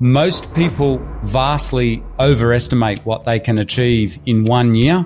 [0.00, 5.04] Most people vastly overestimate what they can achieve in one year,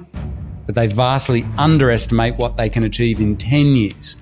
[0.67, 4.19] but they vastly underestimate what they can achieve in 10 years.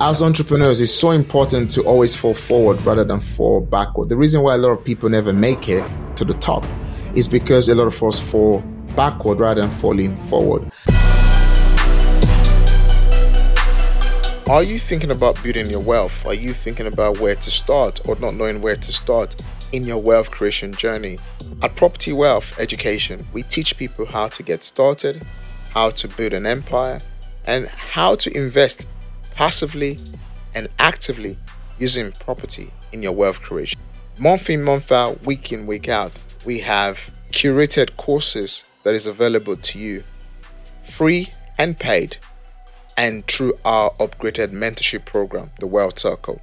[0.00, 4.08] As entrepreneurs, it's so important to always fall forward rather than fall backward.
[4.08, 5.84] The reason why a lot of people never make it
[6.16, 6.64] to the top
[7.14, 8.60] is because a lot of us fall
[8.96, 10.72] backward rather than falling forward.
[14.48, 16.26] Are you thinking about building your wealth?
[16.26, 19.36] Are you thinking about where to start or not knowing where to start
[19.72, 21.18] in your wealth creation journey?
[21.62, 25.26] At Property Wealth Education, we teach people how to get started,
[25.70, 27.00] how to build an empire,
[27.46, 28.86] and how to invest
[29.34, 29.98] passively
[30.54, 31.38] and actively
[31.78, 33.80] using property in your wealth creation.
[34.18, 36.12] Month in, month out, week in, week out,
[36.44, 36.98] we have
[37.30, 40.02] curated courses that is available to you
[40.82, 42.16] free and paid
[42.96, 46.40] and through our upgraded mentorship program, the Wealth Circle.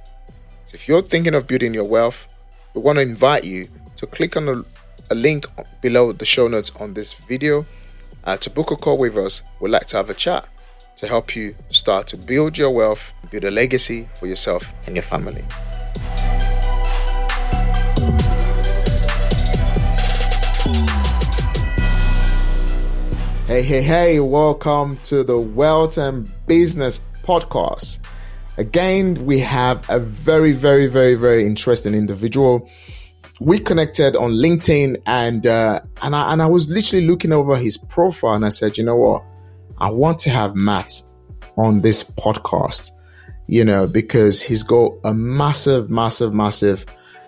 [0.66, 2.26] So if you're thinking of building your wealth,
[2.74, 5.46] we want to invite you to click on a, link
[5.80, 7.64] below the show notes on this video
[8.24, 9.42] uh, to book a call with us.
[9.60, 10.48] We'd like to have a chat
[10.96, 15.04] to help you start to build your wealth, build a legacy for yourself and your
[15.04, 15.44] family.
[23.46, 27.98] Hey, hey, hey, welcome to the Wealth and Business Podcast.
[28.56, 32.70] Again, we have a very, very, very, very interesting individual.
[33.40, 37.76] We connected on LinkedIn and, uh, and I, and I was literally looking over his
[37.76, 39.24] profile and I said, you know what?
[39.78, 40.92] I want to have Matt
[41.56, 42.92] on this podcast,
[43.48, 46.86] you know, because he's got a massive, massive, massive,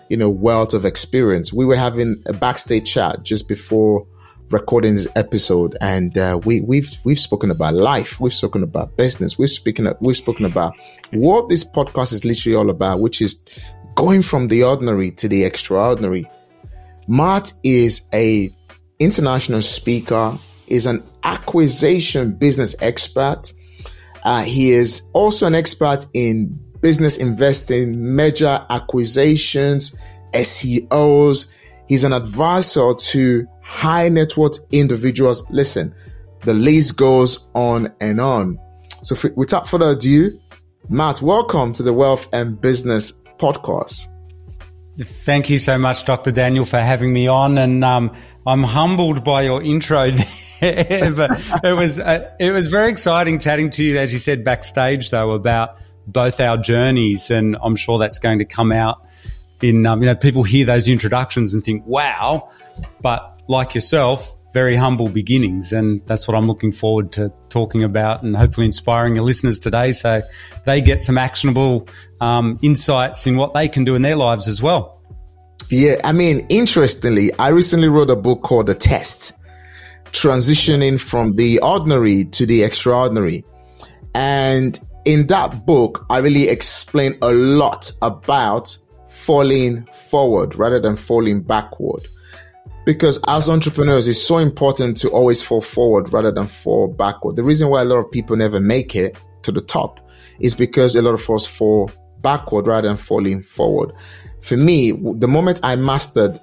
[0.09, 1.51] you know, wealth of experience.
[1.51, 4.07] We were having a backstage chat just before
[4.49, 9.37] recording this episode, and uh, we, we've we've spoken about life, we've spoken about business,
[9.37, 10.75] we've spoken we've spoken about
[11.11, 13.41] what this podcast is literally all about, which is
[13.95, 16.25] going from the ordinary to the extraordinary.
[17.07, 18.53] Matt is a
[18.99, 20.37] international speaker,
[20.67, 23.51] is an acquisition business expert.
[24.23, 29.95] Uh, he is also an expert in business investing, major acquisitions,
[30.33, 31.47] SEOs.
[31.87, 35.45] He's an advisor to high net worth individuals.
[35.49, 35.93] Listen,
[36.41, 38.57] the list goes on and on.
[39.03, 40.39] So, f- without further ado,
[40.89, 44.07] Matt, welcome to the Wealth and Business Podcast.
[44.99, 46.31] Thank you so much, Dr.
[46.31, 47.57] Daniel, for having me on.
[47.57, 48.15] And um,
[48.47, 50.09] I'm humbled by your intro
[50.59, 55.11] but it was uh, it was very exciting chatting to you, as you said backstage,
[55.11, 55.75] though, about
[56.07, 59.05] both our journeys, and I'm sure that's going to come out
[59.61, 62.49] in um, you know people hear those introductions and think, "Wow,"
[63.01, 65.71] but like yourself, very humble beginnings.
[65.71, 69.91] And that's what I'm looking forward to talking about and hopefully inspiring your listeners today
[69.91, 70.21] so
[70.65, 71.87] they get some actionable
[72.21, 75.01] um, insights in what they can do in their lives as well.
[75.69, 79.33] Yeah, I mean, interestingly, I recently wrote a book called The Test
[80.05, 83.43] Transitioning from the Ordinary to the Extraordinary.
[84.15, 88.77] And in that book, I really explain a lot about
[89.27, 92.07] falling forward rather than falling backward
[92.87, 97.35] because as entrepreneurs, it's so important to always fall forward rather than fall backward.
[97.35, 99.99] The reason why a lot of people never make it to the top
[100.39, 103.91] is because a lot of us fall backward rather than falling forward.
[104.41, 106.39] For me, the moment I mastered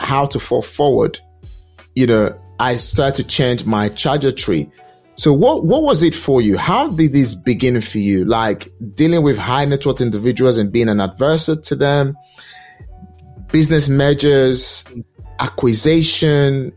[0.00, 1.18] how to fall forward,
[1.94, 4.70] you know, I started to change my trajectory.
[5.16, 6.58] So what what was it for you?
[6.58, 8.24] How did this begin for you?
[8.24, 12.16] Like dealing with high net worth individuals and being an adversary to them,
[13.50, 14.84] business measures,
[15.40, 16.72] acquisition.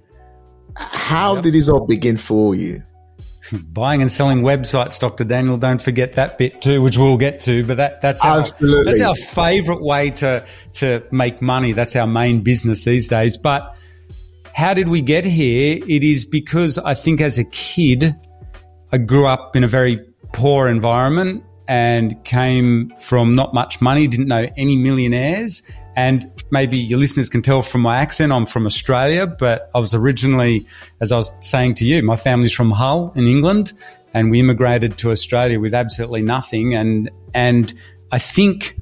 [0.75, 1.43] How yep.
[1.43, 2.81] did this all begin for you?
[3.73, 5.25] Buying and selling websites, Dr.
[5.25, 5.57] Daniel.
[5.57, 7.65] Don't forget that bit too, which we'll get to.
[7.65, 8.85] But that, that's our, Absolutely.
[8.85, 10.45] that's our favorite way to,
[10.75, 11.73] to make money.
[11.73, 13.35] That's our main business these days.
[13.35, 13.75] But
[14.53, 15.81] how did we get here?
[15.85, 18.15] It is because I think as a kid,
[18.91, 19.99] I grew up in a very
[20.33, 25.61] poor environment and came from not much money, didn't know any millionaires,
[25.95, 29.93] and maybe your listeners can tell from my accent, I'm from Australia, but I was
[29.93, 30.65] originally,
[31.01, 33.73] as I was saying to you, my family's from Hull in England,
[34.13, 36.73] and we immigrated to Australia with absolutely nothing.
[36.73, 37.71] And, and
[38.11, 38.79] I think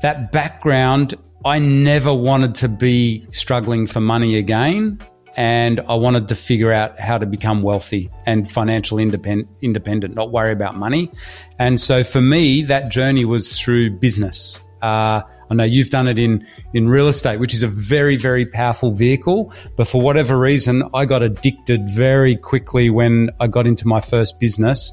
[0.00, 1.14] that background,
[1.44, 4.98] I never wanted to be struggling for money again.
[5.36, 10.30] And I wanted to figure out how to become wealthy and financial independent, independent, not
[10.30, 11.10] worry about money.
[11.58, 14.62] And so for me, that journey was through business.
[14.80, 18.44] Uh, I know you've done it in, in real estate, which is a very, very
[18.44, 19.52] powerful vehicle.
[19.76, 24.38] But for whatever reason, I got addicted very quickly when I got into my first
[24.38, 24.92] business.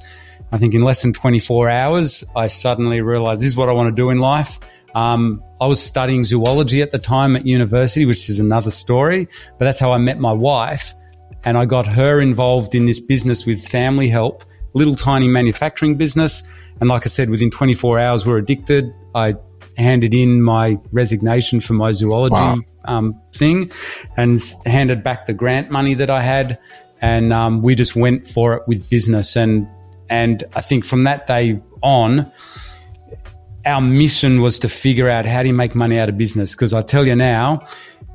[0.54, 3.88] I think in less than 24 hours, I suddenly realized this is what I want
[3.88, 4.60] to do in life.
[4.94, 9.28] Um, I was studying zoology at the time at university, which is another story,
[9.58, 10.94] but that's how I met my wife.
[11.44, 14.44] And I got her involved in this business with family help,
[14.74, 16.44] little tiny manufacturing business.
[16.80, 18.94] And like I said, within 24 hours, we're addicted.
[19.16, 19.36] I
[19.78, 22.58] handed in my resignation for my zoology wow.
[22.86, 23.72] um, thing
[24.18, 26.60] and handed back the grant money that I had.
[27.02, 29.36] And um, we just went for it with business.
[29.36, 29.68] And,
[30.10, 32.32] and I think from that day on,
[33.66, 36.56] our mission was to figure out how do you make money out of business.
[36.56, 37.66] Because I tell you now,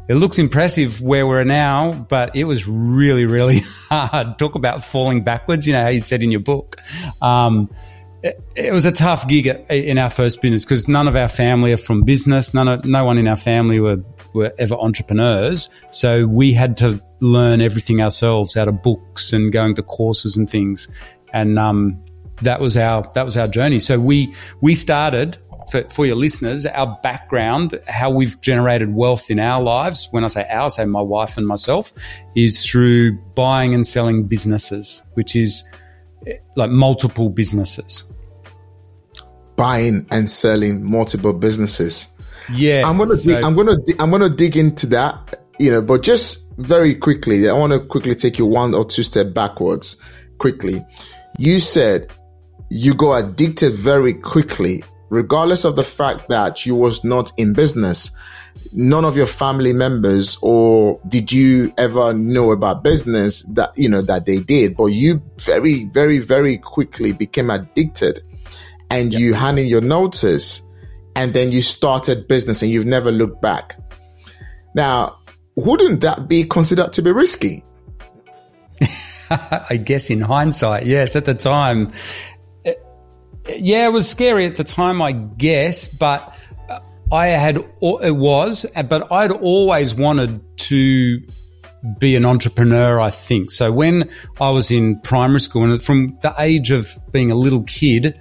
[0.08, 4.38] it looks impressive where we're now, but it was really, really hard.
[4.38, 5.66] Talk about falling backwards.
[5.66, 6.76] You know how you said in your book.
[7.20, 7.70] Um,
[8.22, 11.72] it, it, was a tough gig in our first business because none of our family
[11.72, 12.54] are from business.
[12.54, 14.02] None of, no one in our family were,
[14.32, 15.68] were ever entrepreneurs.
[15.90, 20.48] So we had to learn everything ourselves out of books and going to courses and
[20.48, 20.88] things.
[21.32, 22.00] And, um,
[22.42, 23.78] that was our, that was our journey.
[23.78, 25.38] So we, we started
[25.70, 30.28] for, for your listeners, our background, how we've generated wealth in our lives, when I
[30.28, 31.92] say our, I say my wife and myself,
[32.34, 35.64] is through buying and selling businesses, which is
[36.26, 38.04] eh, like multiple businesses.
[39.56, 42.06] Buying and selling multiple businesses.
[42.52, 42.88] Yeah.
[42.88, 46.46] I'm gonna so, dig, I'm gonna I'm gonna dig into that, you know, but just
[46.58, 49.96] very quickly, I want to quickly take you one or two step backwards
[50.38, 50.84] quickly.
[51.38, 52.12] You said
[52.70, 58.10] you go addicted very quickly regardless of the fact that you was not in business
[58.72, 64.02] none of your family members or did you ever know about business that you know
[64.02, 68.22] that they did but you very very very quickly became addicted
[68.90, 69.20] and yep.
[69.20, 70.60] you handed your notice
[71.14, 73.78] and then you started business and you've never looked back
[74.74, 75.16] now
[75.54, 77.62] wouldn't that be considered to be risky
[79.30, 81.16] I guess in hindsight, yes.
[81.16, 81.92] At the time,
[83.48, 86.34] yeah, it was scary at the time, I guess, but
[87.12, 91.20] I had, it was, but I'd always wanted to
[91.98, 93.50] be an entrepreneur, I think.
[93.50, 94.10] So when
[94.40, 98.20] I was in primary school, and from the age of being a little kid,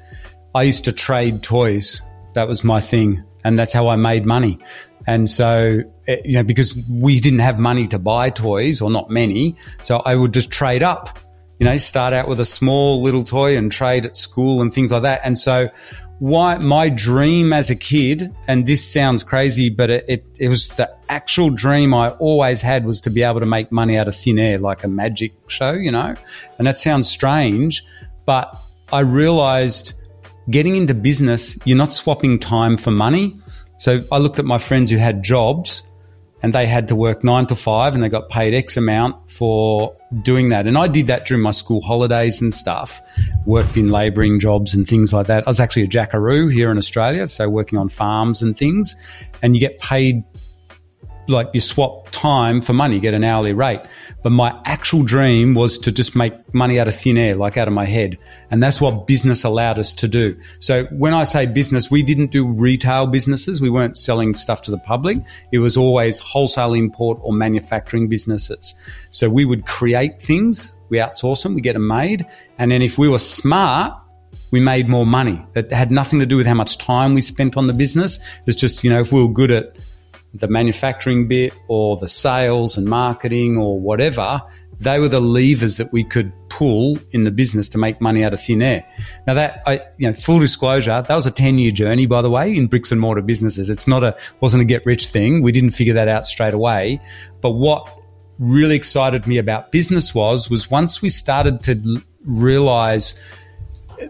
[0.54, 2.02] I used to trade toys.
[2.34, 3.24] That was my thing.
[3.44, 4.60] And that's how I made money.
[5.08, 9.10] And so, eh, you know, because we didn't have money to buy toys or not
[9.10, 9.56] many.
[9.82, 11.20] So I would just trade up
[11.60, 14.92] you know, start out with a small little toy and trade at school and things
[14.92, 15.22] like that.
[15.24, 15.70] And so,
[16.20, 20.70] why my dream as a kid, and this sounds crazy, but it, it, it, was
[20.70, 24.16] the actual dream I always had was to be able to make money out of
[24.16, 26.16] thin air, like a magic show, you know?
[26.58, 27.84] And that sounds strange,
[28.26, 28.56] but
[28.94, 29.94] I realized
[30.50, 33.38] getting into business, you're not swapping time for money.
[33.78, 35.92] So I looked at my friends who had jobs
[36.46, 39.98] and they had to work nine to five and they got paid X amount for
[40.22, 40.68] doing that.
[40.68, 43.02] And I did that during my school holidays and stuff,
[43.48, 45.48] worked in labouring jobs and things like that.
[45.48, 48.96] I was actually a jackaroo here in Australia, so working on farms and things,
[49.42, 50.24] and you get paid
[51.28, 53.82] like you swap time for money, you get an hourly rate.
[54.26, 57.68] But my actual dream was to just make money out of thin air, like out
[57.68, 58.18] of my head.
[58.50, 60.36] And that's what business allowed us to do.
[60.60, 63.62] So when I say business, we didn't do retail businesses.
[63.62, 65.20] We weren't selling stuff to the public.
[65.52, 68.74] It was always wholesale import or manufacturing businesses.
[69.12, 72.26] So we would create things, we outsource them, we get them made.
[72.58, 73.94] And then if we were smart,
[74.50, 75.46] we made more money.
[75.54, 78.20] That had nothing to do with how much time we spent on the business.
[78.48, 79.75] It's just, you know, if we were good at
[80.36, 84.42] the manufacturing bit or the sales and marketing or whatever,
[84.80, 88.34] they were the levers that we could pull in the business to make money out
[88.34, 88.86] of thin air.
[89.26, 92.30] Now that I, you know, full disclosure, that was a 10 year journey, by the
[92.30, 93.70] way, in bricks and mortar businesses.
[93.70, 95.42] It's not a, wasn't a get rich thing.
[95.42, 97.00] We didn't figure that out straight away.
[97.42, 97.98] But what
[98.38, 103.20] really excited me about business was, was once we started to realize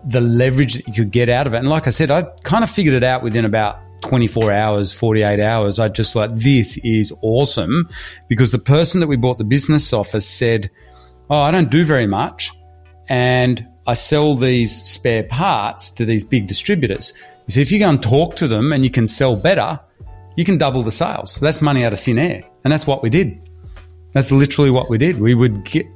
[0.04, 1.58] the leverage that you could get out of it.
[1.58, 5.40] And like I said, I kind of figured it out within about 24 hours, 48
[5.40, 7.90] hours, I just like, this is awesome
[8.28, 10.70] because the person that we bought the business office said,
[11.30, 12.52] Oh, I don't do very much.
[13.10, 17.14] And I sell these spare parts to these big distributors.
[17.48, 19.80] So if you go and talk to them and you can sell better,
[20.36, 21.40] you can double the sales.
[21.40, 22.44] That's money out of thin air.
[22.64, 23.42] And that's what we did.
[24.14, 25.20] That's literally what we did.
[25.20, 25.88] We would get,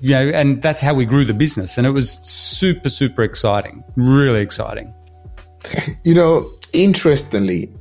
[0.00, 1.78] you know, and that's how we grew the business.
[1.78, 4.92] And it was super, super exciting, really exciting.
[6.04, 7.72] You know, interestingly,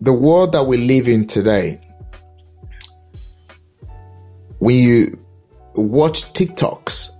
[0.00, 1.80] the world that we live in today,
[4.58, 5.18] when you
[5.74, 7.10] watch TikToks,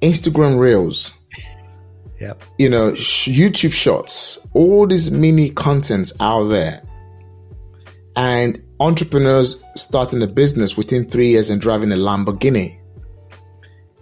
[0.00, 1.12] Instagram Reels,
[2.20, 2.42] yep.
[2.58, 6.82] you know, YouTube Shorts, all these mini contents out there,
[8.16, 12.78] and entrepreneurs starting a business within three years and driving a Lamborghini.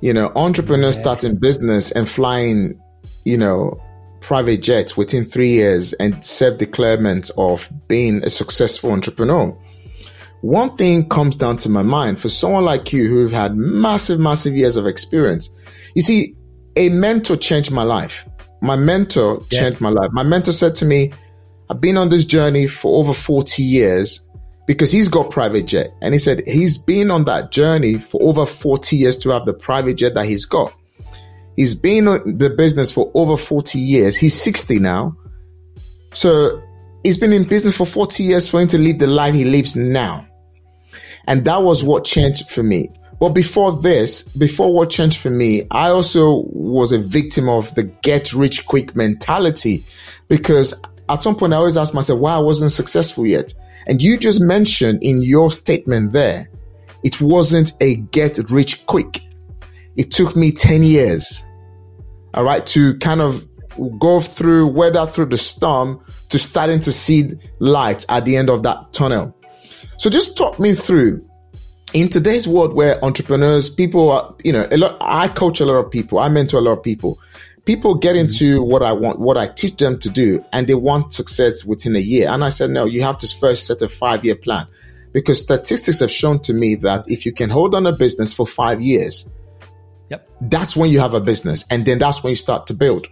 [0.00, 1.02] You know, entrepreneurs yeah.
[1.02, 2.80] starting business and flying,
[3.24, 3.80] you know,
[4.20, 9.56] private jet within three years and self-declarement of being a successful entrepreneur.
[10.42, 14.54] One thing comes down to my mind for someone like you who've had massive, massive
[14.54, 15.50] years of experience.
[15.94, 16.36] You see,
[16.76, 18.28] a mentor changed my life.
[18.60, 19.60] My mentor yeah.
[19.60, 20.10] changed my life.
[20.12, 21.12] My mentor said to me,
[21.70, 24.20] I've been on this journey for over 40 years
[24.66, 25.90] because he's got private jet.
[26.02, 29.54] And he said he's been on that journey for over 40 years to have the
[29.54, 30.74] private jet that he's got.
[31.56, 34.16] He's been in the business for over 40 years.
[34.16, 35.16] He's 60 now.
[36.12, 36.62] So
[37.02, 39.74] he's been in business for 40 years for him to live the life he lives
[39.74, 40.26] now.
[41.26, 42.90] And that was what changed for me.
[43.18, 47.84] But before this, before what changed for me, I also was a victim of the
[47.84, 49.84] get rich quick mentality
[50.28, 50.74] because
[51.08, 53.54] at some point I always asked myself why I wasn't successful yet.
[53.86, 56.50] And you just mentioned in your statement there,
[57.04, 59.22] it wasn't a get rich quick.
[59.96, 61.42] It took me 10 years,
[62.34, 63.46] all right, to kind of
[63.98, 68.62] go through, weather through the storm to starting to see light at the end of
[68.64, 69.34] that tunnel.
[69.98, 71.24] So just talk me through
[71.92, 75.76] in today's world where entrepreneurs, people are, you know, a lot, I coach a lot
[75.76, 76.18] of people.
[76.18, 77.18] I mentor a lot of people
[77.66, 78.20] people get mm-hmm.
[78.20, 81.94] into what I want, what I teach them to do, and they want success within
[81.94, 82.30] a year.
[82.30, 84.66] And I said, no, you have to first set a five year plan
[85.12, 88.46] because statistics have shown to me that if you can hold on a business for
[88.46, 89.28] five years,
[90.10, 90.28] yep.
[90.42, 91.64] that's when you have a business.
[91.70, 93.08] And then that's when you start to build.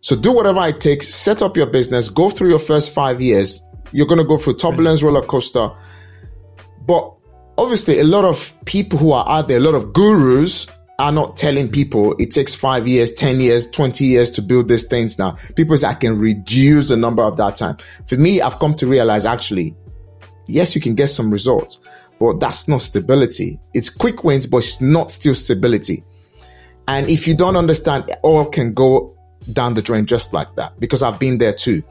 [0.00, 3.62] So do whatever it takes, set up your business, go through your first five years.
[3.92, 5.70] You're going to go through turbulence roller coaster.
[6.86, 7.14] But
[7.56, 10.66] obviously, a lot of people who are out there, a lot of gurus
[10.98, 14.84] are not telling people it takes five years, 10 years, 20 years to build these
[14.84, 15.36] things now.
[15.56, 17.76] People say I can reduce the number of that time.
[18.06, 19.76] For me, I've come to realize actually,
[20.46, 21.80] yes, you can get some results,
[22.22, 23.58] but that's not stability.
[23.74, 26.04] It's quick wins, but it's not still stability.
[26.86, 29.16] And if you don't understand, all can go
[29.52, 31.82] down the drain just like that because I've been there too.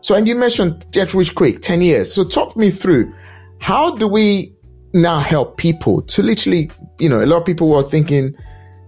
[0.00, 2.12] So, and you mentioned get rich quick, 10 years.
[2.12, 3.12] So talk me through
[3.58, 4.54] how do we
[4.94, 8.34] now help people to literally, you know, a lot of people were thinking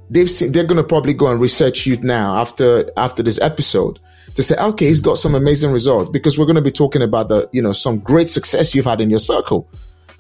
[0.09, 4.01] they've seen, they're going to probably go and research you now after, after this episode
[4.37, 7.29] to say, okay, he's got some amazing results because we're going to be talking about
[7.29, 9.69] the, you know, some great success you've had in your circle.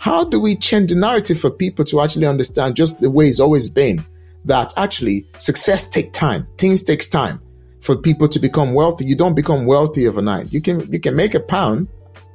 [0.03, 3.39] How do we change the narrative for people to actually understand just the way it's
[3.39, 4.05] always been
[4.45, 6.49] that actually success takes time.
[6.59, 7.41] Things takes time
[7.81, 9.05] for people to become wealthy.
[9.05, 10.53] You don't become wealthy overnight.
[10.53, 11.87] You can, you can make a pound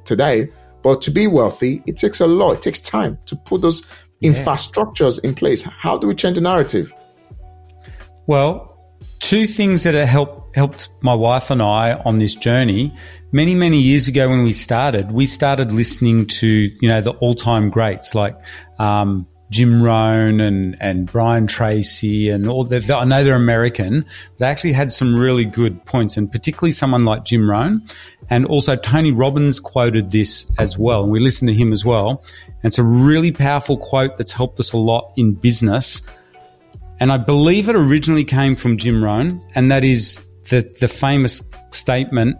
[0.06, 0.48] today,
[0.82, 2.52] but to be wealthy, it takes a lot.
[2.52, 3.86] It takes time to put those
[4.20, 4.32] yeah.
[4.32, 5.62] infrastructures in place.
[5.62, 6.90] How do we change the narrative?
[8.26, 8.78] Well,
[9.18, 10.06] two things that have
[10.58, 12.92] helped my wife and I on this journey.
[13.32, 17.34] Many many years ago, when we started, we started listening to you know the all
[17.34, 18.36] time greats like
[18.78, 22.90] um, Jim Rohn and, and Brian Tracy and all that.
[22.90, 24.04] I know they're American.
[24.38, 27.82] They actually had some really good points, and particularly someone like Jim Rohn.
[28.30, 31.02] And also Tony Robbins quoted this as well.
[31.04, 32.22] And we listened to him as well.
[32.46, 36.02] And it's a really powerful quote that's helped us a lot in business.
[37.00, 40.20] And I believe it originally came from Jim Rohn, and that is
[40.50, 42.36] the, the famous statement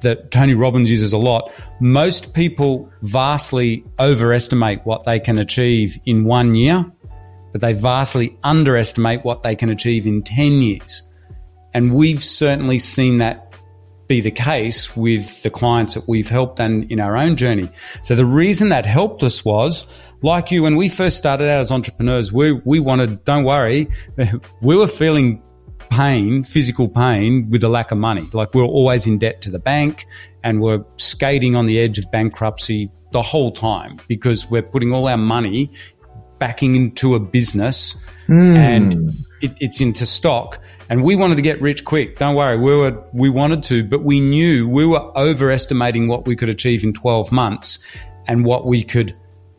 [0.00, 1.50] that Tony Robbins uses a lot.
[1.80, 6.84] Most people vastly overestimate what they can achieve in one year,
[7.52, 11.02] but they vastly underestimate what they can achieve in 10 years.
[11.74, 13.44] And we've certainly seen that
[14.06, 17.68] be the case with the clients that we've helped and in our own journey.
[18.02, 19.86] So the reason that helped us was
[20.22, 23.88] like you, when we first started out as entrepreneurs, we, we wanted, don't worry,
[24.62, 25.42] we were feeling
[25.90, 28.28] pain, physical pain with a lack of money.
[28.32, 30.06] Like we're always in debt to the bank
[30.42, 35.08] and we're skating on the edge of bankruptcy the whole time because we're putting all
[35.08, 35.70] our money
[36.38, 38.56] backing into a business mm.
[38.56, 40.60] and it, it's into stock.
[40.90, 42.16] And we wanted to get rich quick.
[42.16, 46.36] Don't worry, we were we wanted to, but we knew we were overestimating what we
[46.36, 47.78] could achieve in 12 months
[48.26, 49.14] and what we could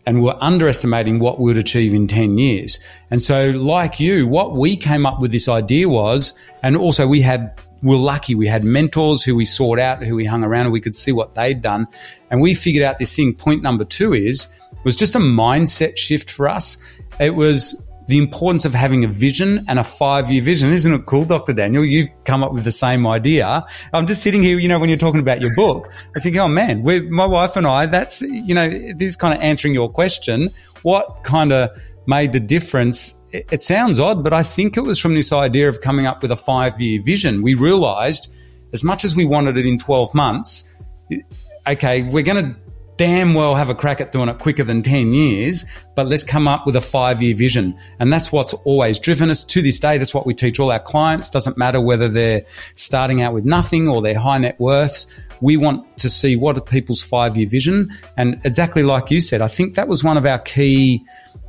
[0.05, 2.79] and we're underestimating what we would achieve in 10 years.
[3.11, 7.21] And so, like you, what we came up with this idea was, and also we
[7.21, 10.73] had, we're lucky, we had mentors who we sought out, who we hung around, and
[10.73, 11.87] we could see what they'd done.
[12.31, 13.33] And we figured out this thing.
[13.33, 14.47] Point number two is,
[14.83, 16.77] was just a mindset shift for us.
[17.19, 20.71] It was the importance of having a vision and a five year vision.
[20.71, 21.53] Isn't it cool, Dr.
[21.53, 21.85] Daniel?
[21.85, 23.63] You've come up with the same idea.
[23.93, 26.47] I'm just sitting here, you know, when you're talking about your book, I think, oh
[26.47, 30.49] man, my wife and I, that's, you know, this is kind of answering your question.
[30.81, 31.69] What kind of
[32.07, 33.13] made the difference?
[33.31, 36.31] It, sounds odd, but I think it was from this idea of coming up with
[36.31, 37.43] a five year vision.
[37.43, 38.33] We realized
[38.73, 40.75] as much as we wanted it in 12 months,
[41.67, 42.59] okay, we're going to
[42.99, 45.63] damn well have a crack at doing it quicker than 10 years,
[45.95, 47.73] but let's come up with a five year vision.
[47.97, 49.97] And that's what's always driven us to this day.
[49.97, 51.29] That's what we teach all our clients.
[51.29, 55.07] Doesn't matter whether they're starting out with nothing or they're high net worths.
[55.39, 57.89] We want to see what are people's five year vision.
[58.17, 61.01] And exactly like you said, I think that was one of our key,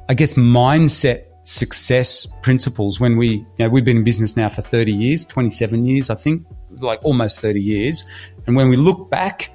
[0.09, 4.63] I guess, mindset success principles when we, you know, we've been in business now for
[4.63, 6.47] 30 years, 27 years, I think,
[6.79, 8.05] like almost 30 years.
[8.47, 9.51] And when we look back,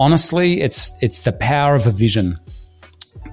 [0.00, 2.40] honestly, it's it's the power of a vision.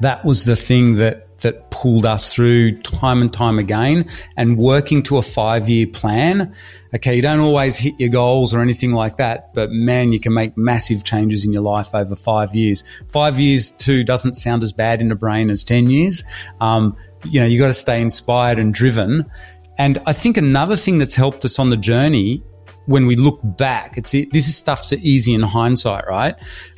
[0.02, 5.04] That was the thing that that pulled us through time and time again and working
[5.04, 6.54] to a five year plan.
[6.96, 10.34] Okay, you don't always hit your goals or anything like that, but man, you can
[10.34, 12.84] make massive changes in your life over five years.
[13.08, 16.24] Five years too doesn't sound as bad in the brain as 10 years.
[16.60, 16.96] Um,
[17.30, 19.30] you know, you got to stay inspired and driven.
[19.78, 22.42] And I think another thing that's helped us on the journey
[22.88, 26.36] when we look back, it's this is stuff's easy in hindsight, right?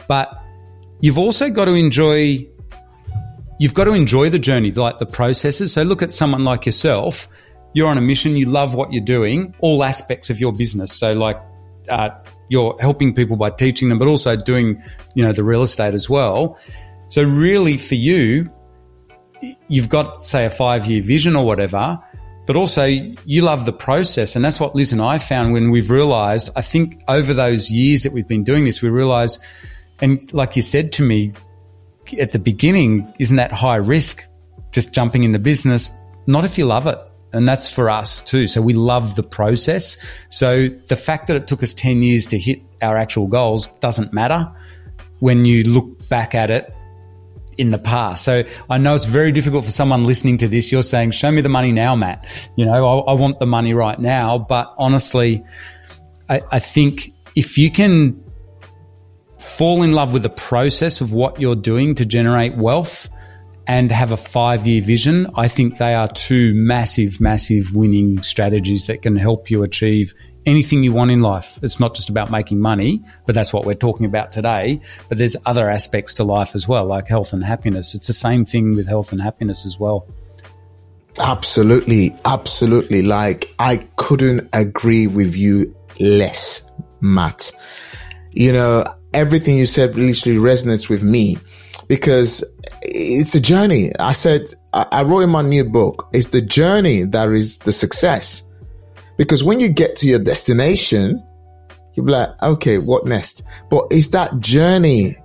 [0.08, 0.30] But
[1.00, 2.46] you've also got to enjoy
[3.60, 5.74] you've got to enjoy the journey, like the processes.
[5.74, 7.28] So look at someone like yourself.
[7.74, 8.36] You're on a mission.
[8.36, 10.98] You love what you're doing, all aspects of your business.
[10.98, 11.38] So like,
[11.90, 12.10] uh,
[12.50, 14.82] you're helping people by teaching them, but also doing,
[15.14, 16.58] you know, the real estate as well.
[17.10, 18.50] So really for you,
[19.68, 22.00] you've got, say, a five year vision or whatever,
[22.50, 24.36] but also you love the process.
[24.36, 28.02] And that's what Liz and I found when we've realized, I think over those years
[28.02, 29.40] that we've been doing this, we realized,
[30.02, 31.34] and like you said to me
[32.20, 34.24] at the beginning, isn't that high risk
[34.72, 35.92] just jumping into business?
[36.26, 36.98] Not if you love it.
[37.34, 38.48] And that's for us too.
[38.48, 40.04] So we love the process.
[40.30, 44.12] So the fact that it took us 10 years to hit our actual goals doesn't
[44.12, 44.52] matter
[45.20, 46.74] when you look back at it
[47.60, 48.24] in the past.
[48.24, 50.72] So I know it's very difficult for someone listening to this.
[50.72, 52.26] You're saying, show me the money now, Matt.
[52.56, 54.40] You know, I, I want the money right now.
[54.40, 55.44] But honestly,
[56.30, 58.24] I, I think if you can
[59.40, 63.10] fall in love with the process of what you're doing to generate wealth
[63.68, 68.88] and have a five year vision, I think they are two massive, massive winning strategies
[68.88, 70.14] that can help you achieve
[70.46, 71.60] anything you want in life.
[71.62, 74.82] It's not just about making money, but that's what we're talking about today.
[75.08, 77.94] But there's other aspects to life as well, like health and happiness.
[77.94, 80.08] It's the same thing with health and happiness as well.
[81.20, 82.16] Absolutely.
[82.26, 83.02] Absolutely.
[83.02, 86.64] Like, I couldn't agree with you less,
[87.02, 87.52] Matt.
[88.32, 91.38] You know, everything you said literally resonates with me
[91.88, 92.44] because
[92.82, 93.92] it's a journey.
[94.00, 98.44] I said, I wrote in my new book, it's the journey that is the success.
[99.20, 101.22] Because when you get to your destination,
[101.94, 103.44] you'll be like, okay, what next?
[103.70, 105.18] But it's that journey,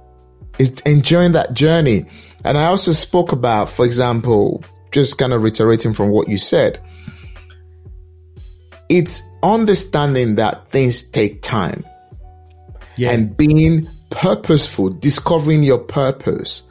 [0.59, 2.07] it's enjoying that journey.
[2.45, 6.81] And I also spoke about, for example, just kind of reiterating from what you said,
[8.89, 11.85] it's understanding that things take time
[12.97, 13.13] yeah.
[13.13, 16.63] and being purposeful, discovering your purpose.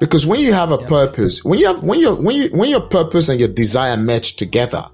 [0.00, 0.88] Because when you have a yeah.
[0.88, 4.36] purpose, when you have when you when you when your purpose and your desire match
[4.36, 4.88] together,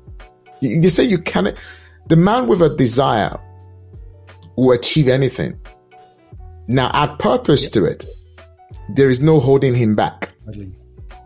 [0.61, 1.55] you say you cannot.
[2.09, 3.39] The man with a desire
[4.57, 5.59] will achieve anything.
[6.67, 7.73] Now, add purpose yep.
[7.73, 8.05] to it.
[8.95, 10.31] There is no holding him back.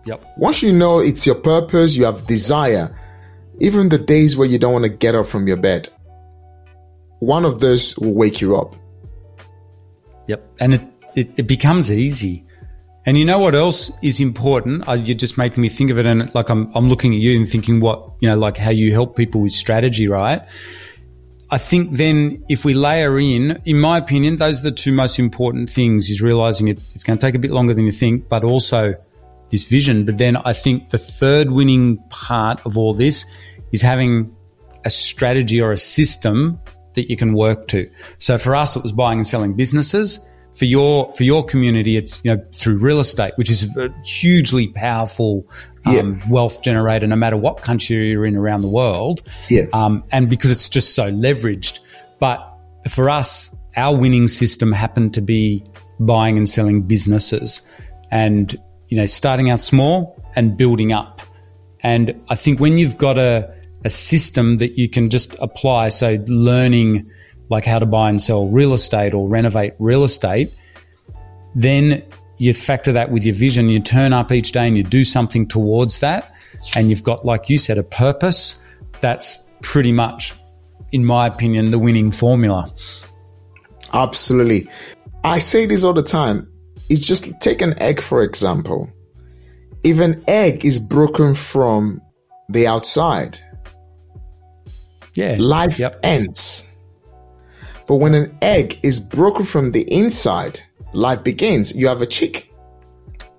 [0.04, 0.24] Yep.
[0.36, 2.96] Once you know it's your purpose, you have desire.
[3.60, 5.88] Even the days where you don't want to get up from your bed,
[7.20, 8.74] one of those will wake you up.
[10.26, 10.44] Yep.
[10.60, 10.82] And it,
[11.14, 12.44] it, it becomes easy
[13.04, 14.88] and you know what else is important?
[14.88, 17.38] Uh, you're just making me think of it, and like I'm, I'm looking at you
[17.38, 20.42] and thinking what you know, like how you help people with strategy, right?
[21.50, 25.18] I think then if we layer in, in my opinion, those are the two most
[25.18, 28.28] important things: is realizing it, it's going to take a bit longer than you think,
[28.28, 28.94] but also
[29.50, 30.04] this vision.
[30.04, 33.24] But then I think the third winning part of all this
[33.72, 34.34] is having
[34.84, 36.60] a strategy or a system
[36.94, 37.90] that you can work to.
[38.18, 40.20] So for us, it was buying and selling businesses
[40.54, 44.68] for your for your community, it's you know through real estate, which is a hugely
[44.68, 45.46] powerful
[45.86, 46.28] um, yeah.
[46.28, 49.22] wealth generator, no matter what country you're in around the world.
[49.48, 49.64] Yeah.
[49.72, 51.80] Um, and because it's just so leveraged,
[52.18, 52.46] but
[52.90, 55.64] for us, our winning system happened to be
[56.00, 57.62] buying and selling businesses,
[58.10, 58.54] and
[58.88, 61.22] you know starting out small and building up.
[61.82, 63.52] And I think when you've got a
[63.84, 67.10] a system that you can just apply, so learning
[67.52, 70.52] like how to buy and sell real estate or renovate real estate,
[71.54, 72.02] then
[72.38, 73.68] you factor that with your vision.
[73.68, 76.34] You turn up each day and you do something towards that.
[76.74, 78.58] And you've got, like you said, a purpose.
[79.00, 80.34] That's pretty much,
[80.90, 82.72] in my opinion, the winning formula.
[83.92, 84.68] Absolutely.
[85.22, 86.48] I say this all the time.
[86.88, 88.90] It's just take an egg, for example.
[89.84, 92.00] If an egg is broken from
[92.48, 93.38] the outside,
[95.14, 95.98] yeah, life yep.
[96.02, 96.66] ends.
[97.92, 100.62] But when an egg is broken from the inside,
[100.94, 101.74] life begins.
[101.76, 102.50] You have a chick.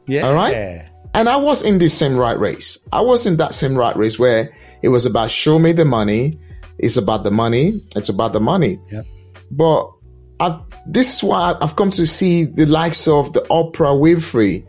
[0.06, 0.28] Yeah.
[0.28, 0.88] All right.
[1.16, 2.78] And I was in this same right race.
[2.92, 6.40] I was in that same right race where it was about show me the money.
[6.78, 7.82] It's about the money.
[7.96, 8.80] It's about the money.
[8.92, 9.08] Yep.
[9.50, 9.92] But
[10.40, 14.68] I've, this is why I've come to see the likes of the Oprah Winfrey,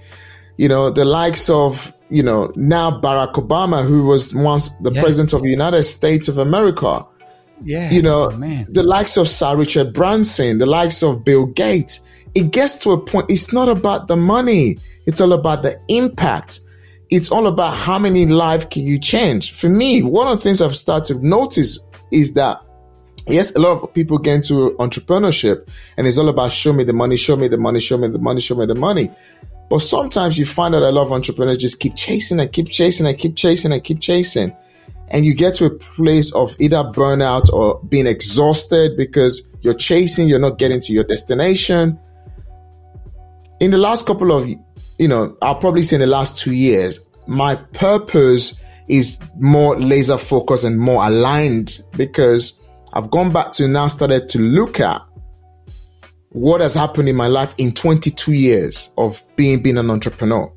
[0.57, 5.03] you know, the likes of, you know, now Barack Obama, who was once the yeah.
[5.03, 7.05] president of the United States of America.
[7.63, 7.91] Yeah.
[7.91, 12.01] You know, oh, the likes of Sir Richard Branson, the likes of Bill Gates.
[12.35, 14.79] It gets to a point, it's not about the money.
[15.07, 16.61] It's all about the impact.
[17.11, 19.53] It's all about how many lives can you change.
[19.53, 21.79] For me, one of the things I've started to notice
[22.11, 22.61] is that
[23.29, 26.93] yes, a lot of people get into entrepreneurship and it's all about show me the
[26.93, 29.11] money, show me the money, show me the money, show me the money.
[29.71, 33.07] But sometimes you find that a lot of entrepreneurs just keep chasing and keep chasing
[33.07, 34.55] and keep chasing and keep chasing.
[35.09, 40.29] And you get to a place of either burnout or being exhausted because you're chasing,
[40.29, 41.99] you're not getting to your destination.
[43.61, 44.49] In the last couple of,
[44.99, 50.19] you know, I'll probably say in the last two years, my purpose is more laser
[50.19, 52.53] focused and more aligned because
[52.93, 55.03] I've gone back to now started to look at
[56.31, 60.53] what has happened in my life in 22 years of being being an entrepreneur.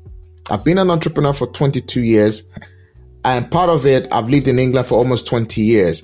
[0.50, 2.42] I've been an entrepreneur for 22 years,
[3.36, 6.02] and part of it I've lived in England for almost 20 years.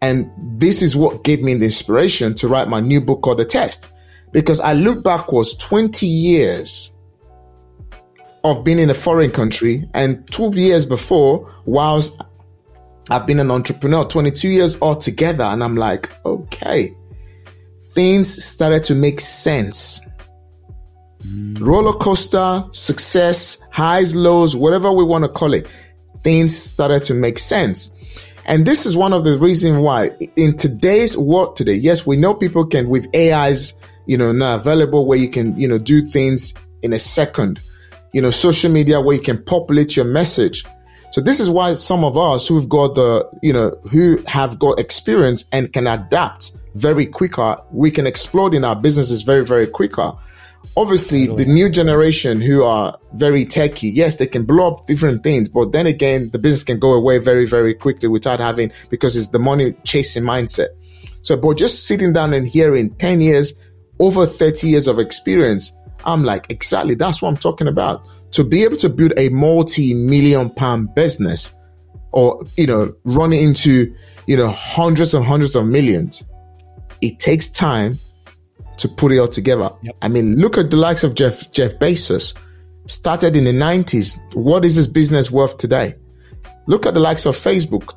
[0.00, 3.44] And this is what gave me the inspiration to write my new book called The
[3.44, 3.92] Test.
[4.32, 6.92] Because I look backwards 20 years
[8.42, 12.20] of being in a foreign country and two years before, whilst
[13.10, 16.94] I've been an entrepreneur 22 years altogether, and I'm like, okay,
[17.92, 20.00] things started to make sense.
[21.58, 25.70] Roller coaster, success, highs, lows, whatever we want to call it,
[26.24, 27.90] things started to make sense.
[28.46, 32.34] And this is one of the reasons why in today's world today, yes, we know
[32.34, 33.72] people can with AIs,
[34.06, 37.60] you know, now available where you can, you know, do things in a second,
[38.12, 40.64] you know, social media where you can populate your message
[41.14, 44.80] so this is why some of us who've got the, you know, who have got
[44.80, 50.12] experience and can adapt very quicker, we can explode in our businesses very, very quicker.
[50.76, 55.48] Obviously, the new generation who are very techy, yes, they can blow up different things,
[55.48, 59.28] but then again, the business can go away very, very quickly without having, because it's
[59.28, 60.68] the money chasing mindset.
[61.22, 63.54] So, but just sitting down and hearing 10 years,
[64.00, 65.70] over 30 years of experience,
[66.04, 70.50] I'm like, exactly, that's what I'm talking about to be able to build a multi-million
[70.50, 71.54] pound business
[72.10, 73.94] or you know run into
[74.26, 76.24] you know hundreds and hundreds of millions
[77.00, 77.98] it takes time
[78.78, 79.70] to put it all together.
[79.82, 79.96] Yep.
[80.02, 82.34] i mean look at the likes of jeff jeff bezos.
[82.86, 85.94] Started in the 90s what is his business worth today?
[86.66, 87.94] Look at the likes of facebook.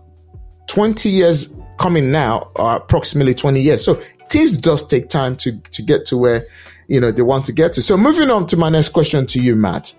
[0.67, 3.83] 20 years coming now or approximately 20 years.
[3.83, 3.95] So
[4.29, 6.45] things does take time to to get to where
[6.87, 7.81] you know they want to get to.
[7.81, 9.93] So moving on to my next question to you matt.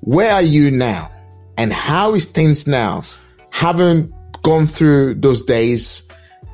[0.00, 1.10] Where are you now?
[1.58, 3.04] And how is things now?
[3.50, 4.12] Having
[4.42, 6.08] gone through those days,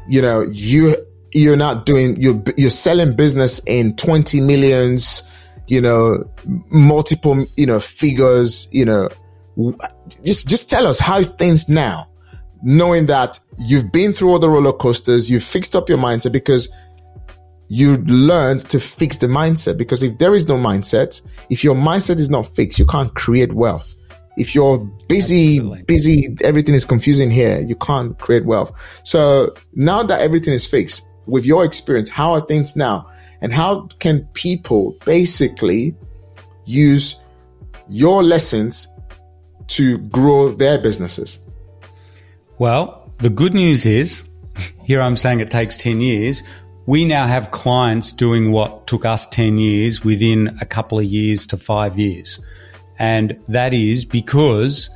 [0.09, 0.97] you know, you
[1.37, 5.31] you're not doing you're you're selling business in 20 millions,
[5.67, 6.25] you know,
[6.71, 9.09] multiple, you know, figures, you know,
[10.25, 12.09] just just tell us how is things now
[12.63, 16.69] knowing that you've been through all the roller coasters, you've fixed up your mindset because
[17.69, 21.21] you learned to fix the mindset because if there is no mindset,
[21.51, 23.95] if your mindset is not fixed, you can't create wealth.
[24.37, 25.83] If you're busy, Absolutely.
[25.85, 28.73] busy, everything is confusing here, you can't create wealth.
[29.03, 33.11] So now that everything is fixed, with your experience, how are things now?
[33.41, 35.95] And how can people basically
[36.65, 37.21] use
[37.89, 38.89] your lessons
[39.69, 41.39] to grow their businesses?
[42.59, 44.29] Well, the good news is
[44.85, 46.43] here I'm saying it takes 10 years
[46.87, 51.45] we now have clients doing what took us 10 years within a couple of years
[51.49, 52.41] to five years.
[52.99, 54.89] And that is because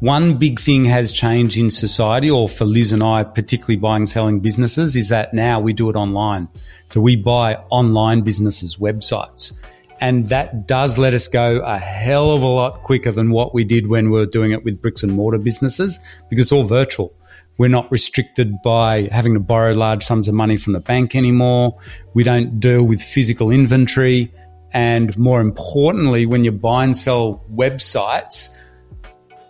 [0.00, 4.40] one big thing has changed in society, or for Liz and I, particularly buying selling
[4.40, 6.48] businesses, is that now we do it online.
[6.86, 9.52] So we buy online businesses, websites.
[10.00, 13.64] And that does let us go a hell of a lot quicker than what we
[13.64, 15.98] did when we were doing it with bricks and mortar businesses
[16.30, 17.12] because it's all virtual.
[17.58, 21.76] We're not restricted by having to borrow large sums of money from the bank anymore.
[22.14, 24.32] We don't deal with physical inventory.
[24.72, 28.56] And more importantly, when you buy and sell websites,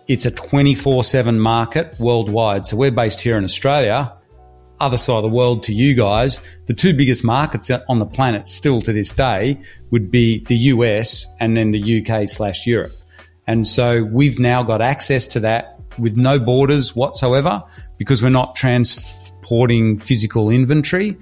[0.09, 2.65] it's a 24 7 market worldwide.
[2.65, 4.11] So we're based here in Australia,
[4.79, 6.41] other side of the world to you guys.
[6.65, 11.27] The two biggest markets on the planet still to this day would be the US
[11.39, 12.95] and then the UK slash Europe.
[13.45, 17.63] And so we've now got access to that with no borders whatsoever
[17.97, 21.17] because we're not transporting physical inventory.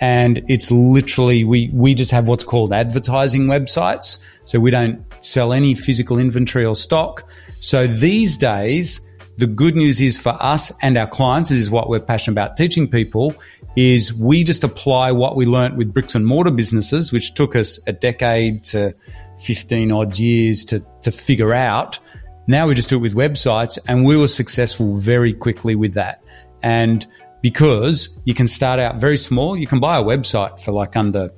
[0.00, 5.52] and it's literally we we just have what's called advertising websites so we don't sell
[5.52, 9.00] any physical inventory or stock so these days
[9.36, 12.56] the good news is for us and our clients this is what we're passionate about
[12.56, 13.34] teaching people
[13.76, 17.78] is we just apply what we learnt with bricks and mortar businesses which took us
[17.86, 18.94] a decade to
[19.40, 21.98] 15 odd years to to figure out
[22.46, 26.22] now we just do it with websites and we were successful very quickly with that
[26.62, 27.06] and
[27.42, 29.56] because you can start out very small.
[29.56, 31.30] You can buy a website for like under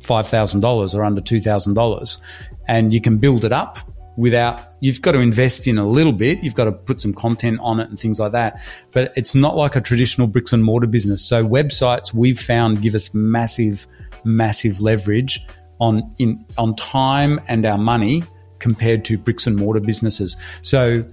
[0.00, 2.18] $5,000 or under $2,000
[2.68, 3.78] and you can build it up
[4.18, 6.42] without, you've got to invest in a little bit.
[6.42, 8.60] You've got to put some content on it and things like that.
[8.90, 11.24] But it's not like a traditional bricks and mortar business.
[11.24, 13.86] So websites we've found give us massive,
[14.24, 15.46] massive leverage
[15.80, 18.24] on, in, on time and our money
[18.58, 20.36] compared to bricks and mortar businesses.
[20.62, 21.04] So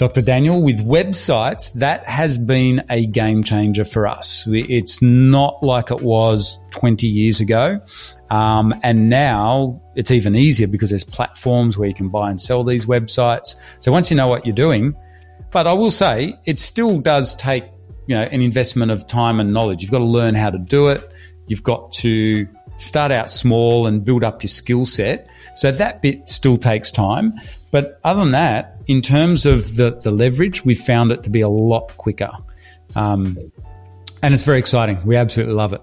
[0.00, 0.22] Dr.
[0.22, 4.46] Daniel, with websites, that has been a game changer for us.
[4.48, 7.78] It's not like it was 20 years ago.
[8.30, 12.64] Um, and now it's even easier because there's platforms where you can buy and sell
[12.64, 13.56] these websites.
[13.78, 14.96] So once you know what you're doing,
[15.50, 17.64] but I will say it still does take,
[18.06, 19.82] you know, an investment of time and knowledge.
[19.82, 21.06] You've got to learn how to do it.
[21.46, 25.28] You've got to start out small and build up your skill set.
[25.56, 27.34] So that bit still takes time.
[27.70, 31.40] But other than that, in terms of the, the leverage, we found it to be
[31.40, 32.30] a lot quicker.
[32.96, 33.38] Um,
[34.22, 35.02] and it's very exciting.
[35.04, 35.80] We absolutely love it.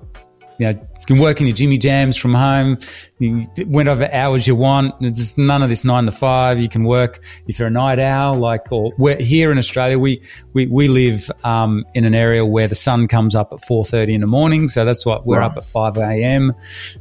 [0.60, 2.80] You know, you can work in your Jimmy Jams from home.
[3.20, 4.96] You, whenever hours you want.
[5.00, 6.60] It's none of this nine to five.
[6.60, 10.22] You can work if you're a night owl, like, or we're here in Australia, we,
[10.54, 14.22] we, we live, um, in an area where the sun comes up at 4.30 in
[14.22, 14.68] the morning.
[14.68, 15.48] So that's why we're wow.
[15.48, 16.54] up at 5 a.m.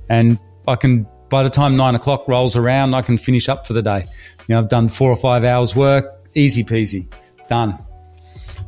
[0.09, 3.73] And I can, by the time nine o'clock rolls around, I can finish up for
[3.73, 4.07] the day.
[4.49, 7.13] You know, I've done four or five hours work, easy peasy,
[7.49, 7.79] done.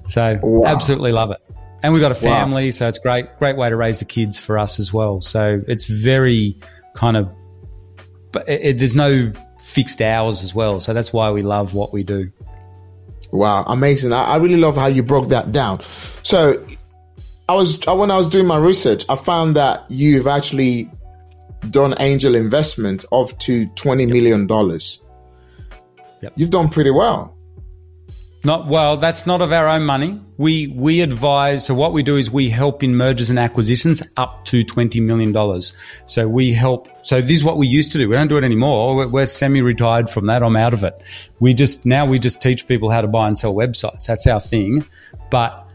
[0.06, 0.66] So wow.
[0.66, 1.40] absolutely love it.
[1.82, 2.70] And we've got a family, wow.
[2.72, 5.20] so it's great, great way to raise the kids for us as well.
[5.20, 6.56] So it's very
[6.94, 7.30] kind of,
[8.32, 10.80] but it, it, there's no fixed hours as well.
[10.80, 12.32] So that's why we love what we do.
[13.30, 14.12] Wow, amazing!
[14.12, 15.82] I, I really love how you broke that down.
[16.22, 16.64] So
[17.48, 20.90] I was when I was doing my research, I found that you've actually
[21.70, 25.02] done angel investment of to twenty million dollars.
[26.20, 26.32] Yep.
[26.36, 27.34] You've done pretty well.
[28.44, 28.96] Not well.
[28.96, 30.20] That's not of our own money.
[30.36, 31.66] We we advise.
[31.66, 35.32] So what we do is we help in mergers and acquisitions up to twenty million
[35.32, 35.72] dollars.
[36.06, 36.88] So we help.
[37.04, 38.08] So this is what we used to do.
[38.08, 38.94] We don't do it anymore.
[38.94, 40.44] We're, we're semi-retired from that.
[40.44, 40.94] I'm out of it.
[41.40, 44.06] We just now we just teach people how to buy and sell websites.
[44.06, 44.84] That's our thing.
[45.30, 45.68] But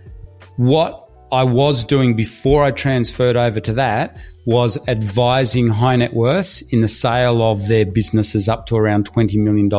[0.55, 1.02] what
[1.33, 6.81] I was doing before I transferred over to that was advising high net worths in
[6.81, 9.71] the sale of their businesses up to around $20 million.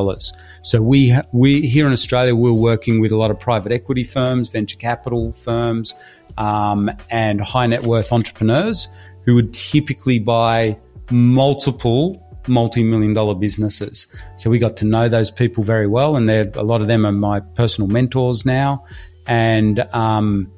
[0.62, 4.49] So we, we here in Australia, we're working with a lot of private equity firms,
[4.49, 5.95] venture capital firms,
[6.38, 8.88] um, and high net worth entrepreneurs
[9.25, 10.77] who would typically buy
[11.11, 14.07] multiple multi-million dollar businesses.
[14.37, 17.12] So we got to know those people very well, and a lot of them are
[17.12, 18.85] my personal mentors now,
[19.27, 20.53] and um,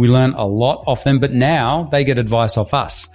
[0.00, 1.18] we learn a lot off them.
[1.18, 3.06] But now they get advice off us.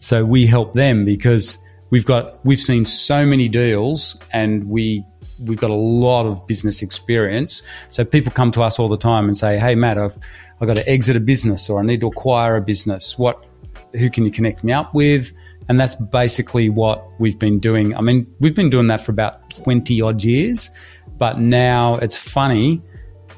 [0.00, 1.56] So we help them because
[1.90, 5.02] we've got we've seen so many deals and we
[5.42, 7.62] we've got a lot of business experience.
[7.88, 10.18] So people come to us all the time and say, "Hey, Matt, I've
[10.60, 13.18] I've got to exit a business or I need to acquire a business.
[13.18, 13.42] What
[13.94, 15.32] who can you connect me up with?"
[15.70, 17.96] And that's basically what we've been doing.
[17.96, 20.68] I mean, we've been doing that for about 20 odd years,
[21.16, 22.82] but now it's funny.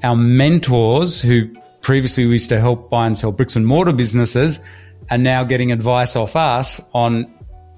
[0.03, 1.49] Our mentors who
[1.87, 4.59] previously we used to help buy and sell bricks and mortar businesses
[5.09, 7.33] are now getting advice off us on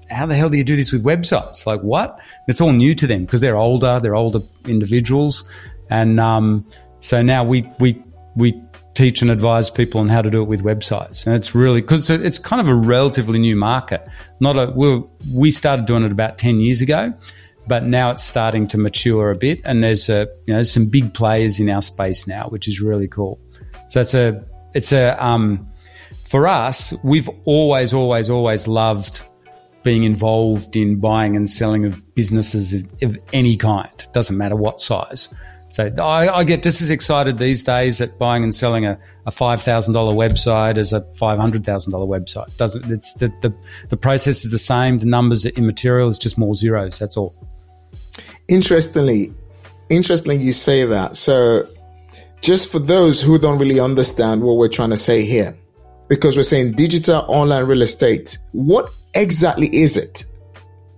[0.09, 1.67] how the hell do you do this with websites?
[1.67, 2.19] Like what?
[2.47, 5.47] It's all new to them because they're older, they're older individuals,
[5.91, 6.65] and um,
[6.97, 8.01] so now we we
[8.35, 8.59] we
[8.95, 12.09] teach and advise people on how to do it with websites, and it's really because
[12.09, 14.01] it's kind of a relatively new market.
[14.39, 17.13] Not a we we started doing it about ten years ago,
[17.67, 21.13] but now it's starting to mature a bit, and there's a you know some big
[21.13, 23.39] players in our space now, which is really cool.
[23.89, 25.69] So it's a it's a um,
[26.29, 29.23] for us, we've always, always, always loved
[29.81, 34.07] being involved in buying and selling of businesses of, of any kind.
[34.13, 35.33] Doesn't matter what size.
[35.71, 39.31] So I, I, get just as excited these days at buying and selling a, a
[39.31, 42.55] five thousand dollar website as a five hundred thousand dollar website.
[42.57, 43.53] Doesn't it's the, the
[43.89, 44.99] the process is the same.
[44.99, 46.09] The numbers are immaterial.
[46.09, 46.99] It's just more zeros.
[46.99, 47.35] That's all.
[48.47, 49.31] Interestingly,
[49.89, 51.15] interestingly, you say that.
[51.17, 51.67] So,
[52.41, 55.57] just for those who don't really understand what we're trying to say here,
[56.07, 58.37] because we're saying digital online real estate.
[58.51, 60.23] What exactly is it?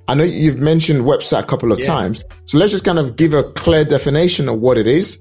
[0.07, 1.85] I know you've mentioned website a couple of yeah.
[1.85, 2.23] times.
[2.45, 5.17] So let's just kind of give a clear definition of what it is.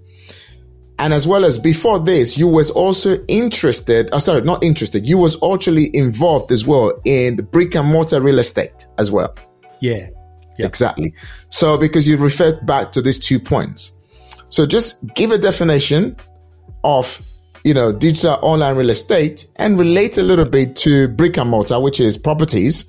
[0.98, 5.16] And as well as before this, you was also interested, oh, sorry, not interested, you
[5.16, 9.34] was actually involved as well in the brick and mortar real estate as well.
[9.80, 10.10] Yeah.
[10.58, 10.68] Yep.
[10.68, 11.14] Exactly.
[11.48, 13.92] So because you referred back to these two points.
[14.50, 16.16] So just give a definition
[16.84, 17.22] of,
[17.64, 21.80] you know, digital online real estate and relate a little bit to brick and mortar,
[21.80, 22.84] which is properties.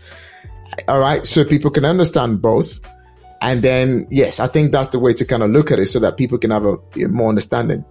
[0.87, 1.25] All right.
[1.25, 2.79] So people can understand both.
[3.41, 5.99] And then, yes, I think that's the way to kind of look at it so
[5.99, 7.83] that people can have a, a more understanding.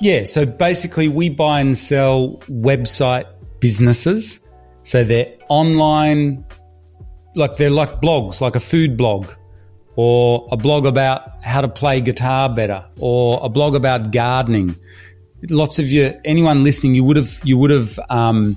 [0.00, 0.24] Yeah.
[0.24, 3.26] So basically, we buy and sell website
[3.60, 4.40] businesses.
[4.82, 6.44] So they're online,
[7.34, 9.30] like they're like blogs, like a food blog,
[9.96, 14.76] or a blog about how to play guitar better, or a blog about gardening.
[15.48, 18.56] Lots of you, anyone listening, you would have, you would have, um,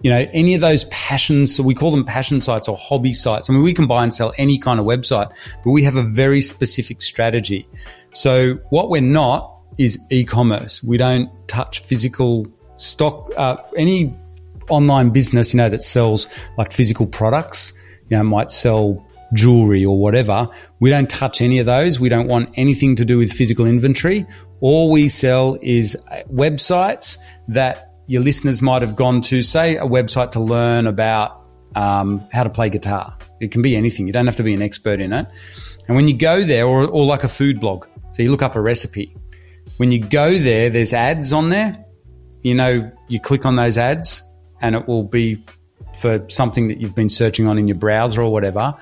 [0.00, 3.50] you know, any of those passions, so we call them passion sites or hobby sites.
[3.50, 5.30] I mean, we can buy and sell any kind of website,
[5.64, 7.68] but we have a very specific strategy.
[8.12, 10.82] So what we're not is e-commerce.
[10.82, 13.30] We don't touch physical stock.
[13.36, 14.14] Uh, any
[14.68, 17.72] online business, you know, that sells like physical products,
[18.08, 20.48] you know, might sell jewelry or whatever.
[20.80, 22.00] We don't touch any of those.
[22.00, 24.26] We don't want anything to do with physical inventory.
[24.60, 29.84] All we sell is uh, websites that your listeners might have gone to, say, a
[29.84, 33.16] website to learn about um, how to play guitar.
[33.40, 34.06] It can be anything.
[34.06, 35.26] You don't have to be an expert in it.
[35.86, 38.56] And when you go there, or, or like a food blog, so you look up
[38.56, 39.16] a recipe,
[39.76, 41.84] when you go there, there's ads on there.
[42.42, 44.22] You know, you click on those ads
[44.60, 45.44] and it will be
[45.96, 48.74] for something that you've been searching on in your browser or whatever.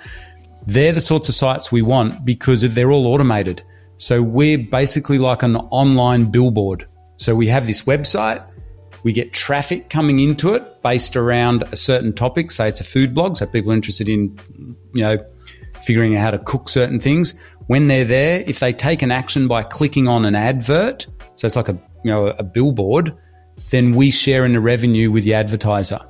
[0.68, 3.62] They're the sorts of sites we want because they're all automated.
[3.96, 6.87] So we're basically like an online billboard.
[7.16, 8.48] So we have this website,
[9.02, 12.50] we get traffic coming into it based around a certain topic.
[12.50, 14.38] Say it's a food blog, so people are interested in,
[14.94, 15.18] you know,
[15.83, 17.35] figuring out how to cook certain things
[17.68, 21.54] when they're there, if they take an action by clicking on an advert, so it's
[21.54, 23.14] like a you know a billboard,
[23.70, 26.00] then we share in the revenue with the advertiser.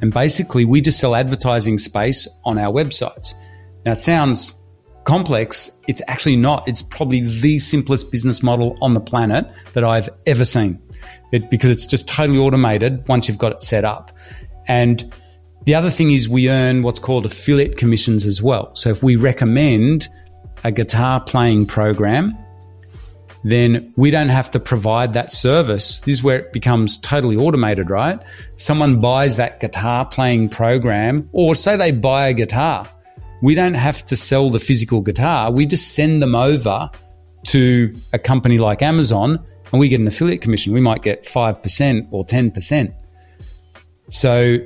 [0.00, 3.34] And basically, we just sell advertising space on our websites.
[3.84, 4.54] Now, it sounds
[5.04, 5.70] complex.
[5.86, 6.66] It's actually not.
[6.66, 10.80] It's probably the simplest business model on the planet that I've ever seen.
[11.32, 14.10] It, because it's just totally automated once you've got it set up.
[14.66, 15.12] And
[15.64, 18.74] the other thing is we earn what's called affiliate commissions as well.
[18.74, 20.08] So if we recommend
[20.62, 22.36] a guitar playing program,
[23.42, 26.00] then we don't have to provide that service.
[26.00, 28.18] This is where it becomes totally automated, right?
[28.56, 32.88] Someone buys that guitar playing program, or say they buy a guitar.
[33.44, 35.52] We don't have to sell the physical guitar.
[35.52, 36.90] We just send them over
[37.48, 39.38] to a company like Amazon
[39.70, 40.72] and we get an affiliate commission.
[40.72, 42.94] We might get 5% or 10%.
[44.08, 44.58] So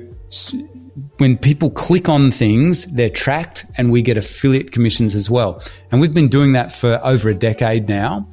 [1.17, 5.61] when people click on things, they're tracked and we get affiliate commissions as well.
[5.91, 8.29] And we've been doing that for over a decade now.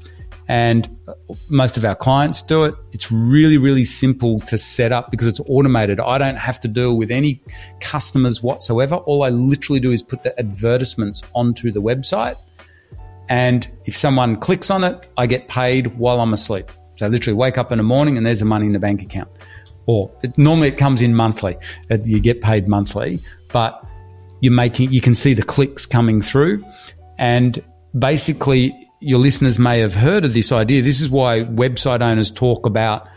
[0.48, 0.88] And
[1.48, 2.74] most of our clients do it.
[2.92, 5.98] It's really, really simple to set up because it's automated.
[5.98, 7.42] I don't have to deal with any
[7.80, 8.96] customers whatsoever.
[8.96, 12.36] All I literally do is put the advertisements onto the website.
[13.28, 16.70] And if someone clicks on it, I get paid while I'm asleep.
[16.94, 19.02] So I literally wake up in the morning and there's the money in the bank
[19.02, 19.28] account
[19.86, 21.56] or it, normally it comes in monthly.
[22.04, 23.20] You get paid monthly,
[23.52, 23.84] but
[24.40, 26.64] you're making you can see the clicks coming through,
[27.18, 27.62] and
[27.98, 30.82] basically your listeners may have heard of this idea.
[30.82, 33.08] This is why website owners talk about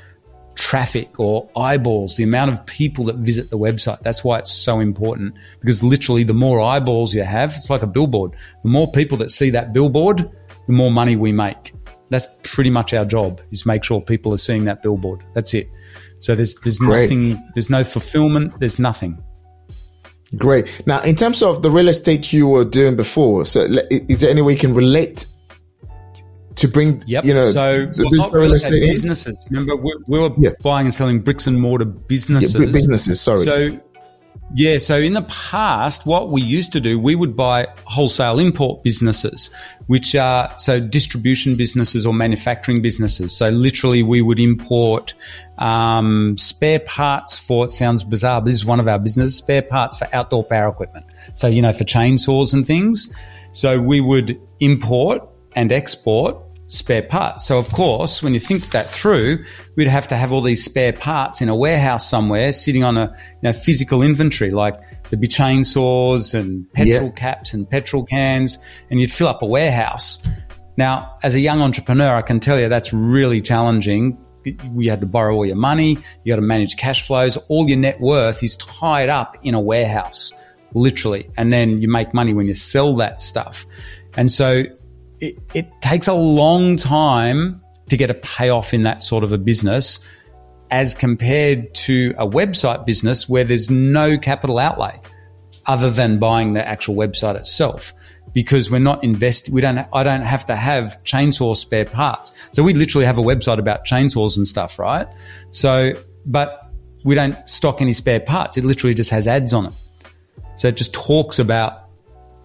[0.55, 3.99] traffic or eyeballs, the amount of people that visit the website.
[4.01, 7.87] That's why it's so important because literally the more eyeballs you have, it's like a
[7.87, 8.35] billboard.
[8.63, 10.29] The more people that see that billboard,
[10.67, 11.73] the more money we make.
[12.09, 15.23] That's pretty much our job is make sure people are seeing that billboard.
[15.33, 15.69] That's it.
[16.19, 17.09] So there's there's Great.
[17.09, 19.23] nothing, there's no fulfillment, there's nothing.
[20.35, 20.85] Great.
[20.85, 24.41] Now, in terms of the real estate you were doing before, so is there any
[24.41, 25.25] way you can relate
[26.55, 27.25] to bring, yep.
[27.25, 29.45] you know, so well, real estate businesses.
[29.49, 30.51] Remember, we, we were yeah.
[30.61, 32.53] buying and selling bricks and mortar businesses.
[32.53, 33.39] Yeah, businesses, sorry.
[33.39, 33.79] So
[34.55, 38.83] yeah, so in the past, what we used to do, we would buy wholesale import
[38.83, 39.51] businesses,
[39.85, 43.35] which are so distribution businesses or manufacturing businesses.
[43.35, 45.13] So literally, we would import
[45.59, 47.65] um, spare parts for.
[47.65, 50.69] It sounds bizarre, but this is one of our businesses: spare parts for outdoor power
[50.69, 51.05] equipment.
[51.35, 53.13] So you know, for chainsaws and things.
[53.51, 56.37] So we would import and export
[56.69, 57.45] spare parts.
[57.45, 59.43] So, of course, when you think that through,
[59.75, 63.07] we'd have to have all these spare parts in a warehouse somewhere sitting on a
[63.07, 64.75] you know, physical inventory, like
[65.09, 67.15] there'd be chainsaws and petrol yeah.
[67.15, 68.59] caps and petrol cans,
[68.89, 70.25] and you'd fill up a warehouse.
[70.77, 74.23] Now, as a young entrepreneur, I can tell you that's really challenging.
[74.45, 77.77] You had to borrow all your money, you got to manage cash flows, all your
[77.77, 80.31] net worth is tied up in a warehouse,
[80.73, 81.29] literally.
[81.35, 83.65] And then you make money when you sell that stuff.
[84.15, 84.63] And so
[85.21, 89.37] it, it takes a long time to get a payoff in that sort of a
[89.37, 89.99] business
[90.71, 94.99] as compared to a website business where there's no capital outlay
[95.65, 97.93] other than buying the actual website itself.
[98.31, 102.31] Because we're not investing we don't I don't have to have chainsaw spare parts.
[102.51, 105.07] So we literally have a website about chainsaws and stuff right?
[105.49, 105.93] So
[106.27, 106.71] but
[107.03, 108.55] we don't stock any spare parts.
[108.55, 109.73] It literally just has ads on it.
[110.57, 111.88] So it just talks about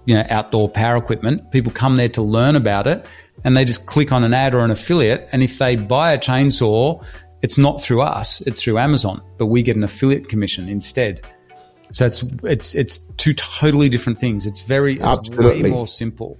[0.06, 3.06] you know outdoor power equipment people come there to learn about it
[3.44, 5.28] and they just click on an ad or an affiliate.
[5.32, 7.04] And if they buy a chainsaw,
[7.42, 11.26] it's not through us, it's through Amazon, but we get an affiliate commission instead.
[11.92, 14.46] So it's it's it's two totally different things.
[14.46, 15.64] It's very it's Absolutely.
[15.64, 16.38] way more simple.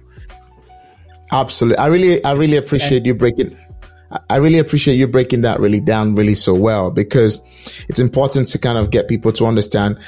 [1.31, 1.77] Absolutely.
[1.77, 3.55] I really I really appreciate you breaking
[4.29, 7.41] I really appreciate you breaking that really down really so well because
[7.89, 9.99] it's important to kind of get people to understand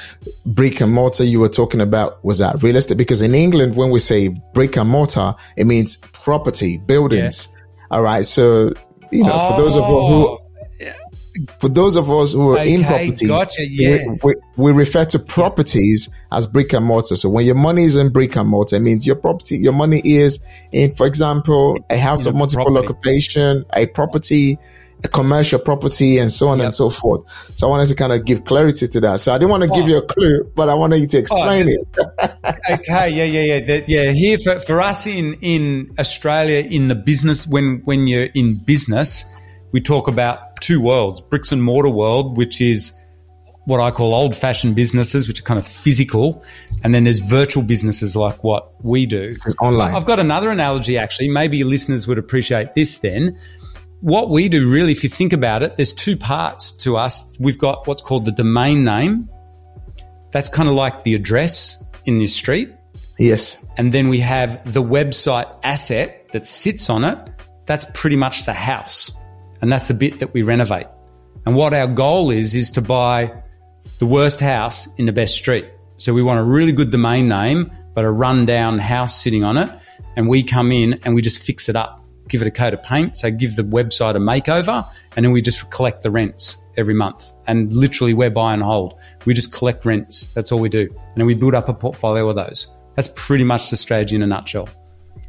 [0.46, 2.98] brick and mortar you were talking about was that real estate?
[2.98, 7.48] Because in England when we say brick and mortar it means property buildings.
[7.90, 8.72] All right so
[9.10, 9.50] you know oh.
[9.50, 10.37] for those of you who oh
[11.58, 14.04] for those of us who are okay, in property, gotcha, yeah.
[14.06, 17.16] we, we, we, refer to properties as brick and mortar.
[17.16, 20.00] So when your money is in brick and mortar, it means your property, your money
[20.04, 20.38] is
[20.72, 22.86] in, for example, a house of multiple property.
[22.86, 24.58] occupation, a property,
[25.04, 26.66] a commercial property, and so on yep.
[26.66, 27.22] and so forth.
[27.54, 29.20] So I wanted to kind of give clarity to that.
[29.20, 29.74] So I didn't want to oh.
[29.74, 32.32] give you a clue, but I wanted you to oh, explain oh, it.
[32.70, 34.10] okay, yeah, yeah, yeah, that, yeah.
[34.10, 39.24] Here for, for us in in Australia, in the business, when when you're in business,
[39.72, 42.92] we talk about two worlds bricks and mortar world, which is
[43.68, 46.42] what I call old fashioned businesses, which are kind of physical.
[46.82, 49.36] And then there's virtual businesses like what we do.
[49.44, 49.94] It's online.
[49.94, 51.28] I've got another analogy, actually.
[51.28, 53.38] Maybe your listeners would appreciate this then.
[54.00, 57.36] What we do, really, if you think about it, there's two parts to us.
[57.38, 59.28] We've got what's called the domain name.
[60.30, 62.72] That's kind of like the address in your street.
[63.18, 63.58] Yes.
[63.76, 67.18] And then we have the website asset that sits on it.
[67.66, 69.12] That's pretty much the house.
[69.60, 70.86] And that's the bit that we renovate.
[71.46, 73.32] And what our goal is, is to buy
[73.98, 75.68] the worst house in the best street.
[75.96, 79.70] So we want a really good domain name, but a rundown house sitting on it.
[80.16, 82.82] And we come in and we just fix it up, give it a coat of
[82.82, 83.16] paint.
[83.18, 87.32] So give the website a makeover and then we just collect the rents every month.
[87.46, 88.94] And literally we're buy and hold.
[89.24, 90.26] We just collect rents.
[90.28, 90.82] That's all we do.
[90.82, 92.68] And then we build up a portfolio of those.
[92.94, 94.68] That's pretty much the strategy in a nutshell.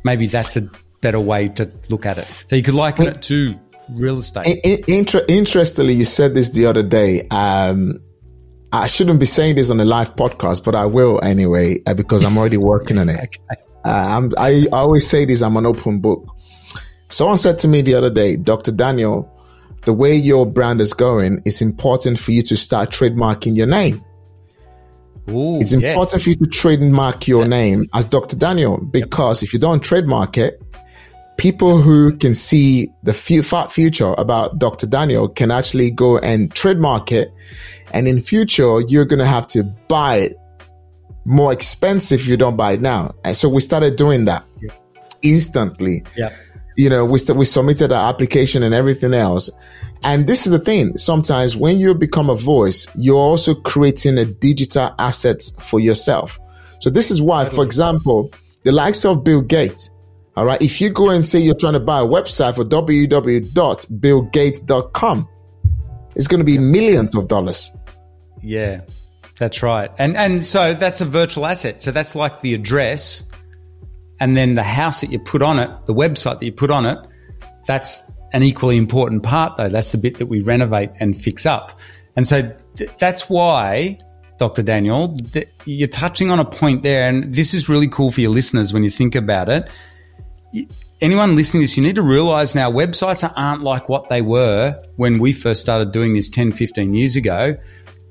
[0.04, 0.70] Maybe that's a
[1.02, 2.28] better way to look at it.
[2.46, 3.60] So you could liken it to
[3.92, 4.60] real estate.
[4.88, 7.28] Inter- interestingly, you said this the other day.
[7.30, 8.00] Um,
[8.72, 12.24] I shouldn't be saying this on a live podcast, but I will anyway uh, because
[12.24, 13.20] I'm already working on it.
[13.52, 13.62] okay.
[13.84, 16.36] uh, i always say this: I'm an open book.
[17.10, 18.72] Someone said to me the other day, Dr.
[18.72, 19.28] Daniel,
[19.82, 24.04] the way your brand is going, it's important for you to start trademarking your name.
[25.32, 26.24] Ooh, it's important yes.
[26.24, 28.36] for you to trademark your name as Dr.
[28.36, 29.48] Daniel because yep.
[29.48, 30.62] if you don't trademark it,
[31.40, 34.86] people who can see the future about Dr.
[34.86, 37.34] Daniel can actually go and trademark it.
[37.94, 40.38] And in future, you're going to have to buy it
[41.26, 43.16] more expensive if you don't buy it now.
[43.24, 44.70] And so we started doing that yeah.
[45.22, 46.04] instantly.
[46.16, 46.36] Yeah.
[46.76, 49.50] You know, we, st- we submitted our application and everything else.
[50.04, 50.98] And this is the thing.
[50.98, 56.38] Sometimes when you become a voice, you're also creating a digital asset for yourself.
[56.80, 58.32] So this is why, for example,
[58.64, 59.90] the likes of Bill Gates,
[60.36, 60.62] all right.
[60.62, 65.30] If you go and say you're trying to buy a website for www.billgates.com,
[66.16, 67.72] it's going to be millions of dollars.
[68.42, 68.82] Yeah,
[69.38, 69.92] that's right.
[69.98, 71.82] And and so that's a virtual asset.
[71.82, 73.30] So that's like the address
[74.20, 76.86] and then the house that you put on it, the website that you put on
[76.86, 76.98] it,
[77.66, 79.70] that's an equally important part though.
[79.70, 81.80] That's the bit that we renovate and fix up.
[82.16, 83.98] And so th- that's why
[84.38, 84.62] Dr.
[84.62, 88.32] Daniel, th- you're touching on a point there and this is really cool for your
[88.32, 89.72] listeners when you think about it
[91.02, 94.82] anyone listening to this, you need to realize now websites aren't like what they were
[94.96, 97.56] when we first started doing this 10, 15 years ago.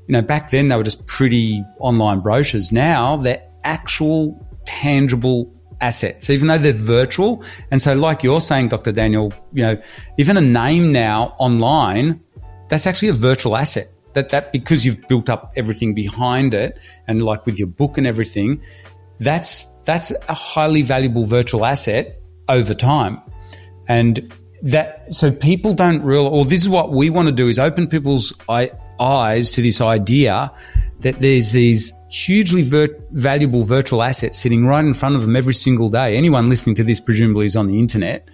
[0.06, 2.72] You know, back then they were just pretty online brochures.
[2.72, 7.44] Now they're actual tangible assets, even though they're virtual.
[7.70, 8.92] And so, like you're saying, Dr.
[8.92, 9.80] Daniel, you know,
[10.16, 12.20] even a name now online,
[12.68, 13.88] that's actually a virtual asset.
[14.14, 18.06] That, that because you've built up everything behind it and like with your book and
[18.06, 18.62] everything,
[19.20, 22.17] that's that's a highly valuable virtual asset
[22.48, 23.20] over time.
[23.88, 24.32] And
[24.62, 27.86] that, so people don't realize, or this is what we want to do is open
[27.86, 28.70] people's eye,
[29.00, 30.52] eyes to this idea
[31.00, 32.62] that there's these hugely
[33.12, 36.16] valuable virtual assets sitting right in front of them every single day.
[36.16, 38.28] Anyone listening to this presumably is on the internet.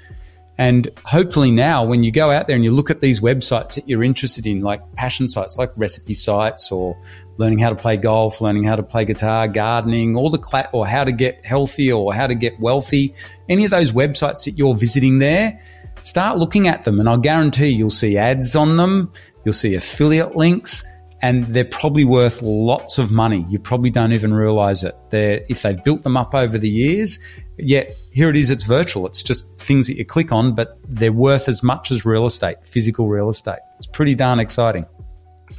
[0.56, 3.88] And hopefully now, when you go out there and you look at these websites that
[3.88, 6.96] you're interested in, like passion sites, like recipe sites, or
[7.38, 10.86] learning how to play golf, learning how to play guitar, gardening, all the cla- or
[10.86, 13.12] how to get healthy or how to get wealthy,
[13.48, 15.60] any of those websites that you're visiting there,
[16.02, 19.10] start looking at them and I'll guarantee you'll see ads on them,
[19.44, 20.84] you'll see affiliate links,
[21.20, 23.44] and they're probably worth lots of money.
[23.48, 24.94] You probably don't even realize it.
[25.10, 27.18] They're, if they've built them up over the years,
[27.58, 29.06] yet here it is, it's virtual.
[29.06, 32.64] It's just things that you click on, but they're worth as much as real estate,
[32.64, 33.58] physical real estate.
[33.76, 34.86] It's pretty darn exciting.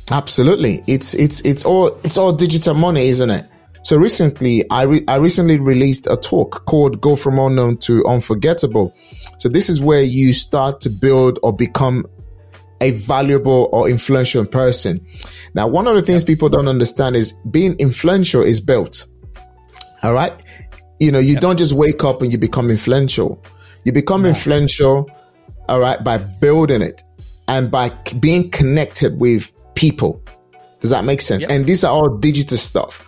[0.09, 0.81] Absolutely.
[0.87, 3.45] It's, it's, it's all, it's all digital money, isn't it?
[3.83, 8.95] So recently, I, re- I recently released a talk called Go From Unknown to Unforgettable.
[9.37, 12.05] So this is where you start to build or become
[12.79, 15.05] a valuable or influential person.
[15.55, 19.07] Now, one of the things people don't understand is being influential is built.
[20.03, 20.33] All right.
[20.99, 21.41] You know, you yep.
[21.41, 23.41] don't just wake up and you become influential.
[23.83, 24.29] You become yeah.
[24.29, 25.09] influential,
[25.67, 27.03] all right, by building it
[27.47, 27.89] and by
[28.19, 30.21] being connected with people.
[30.79, 31.41] Does that make sense?
[31.41, 31.51] Yep.
[31.51, 33.07] And these are all digital stuff.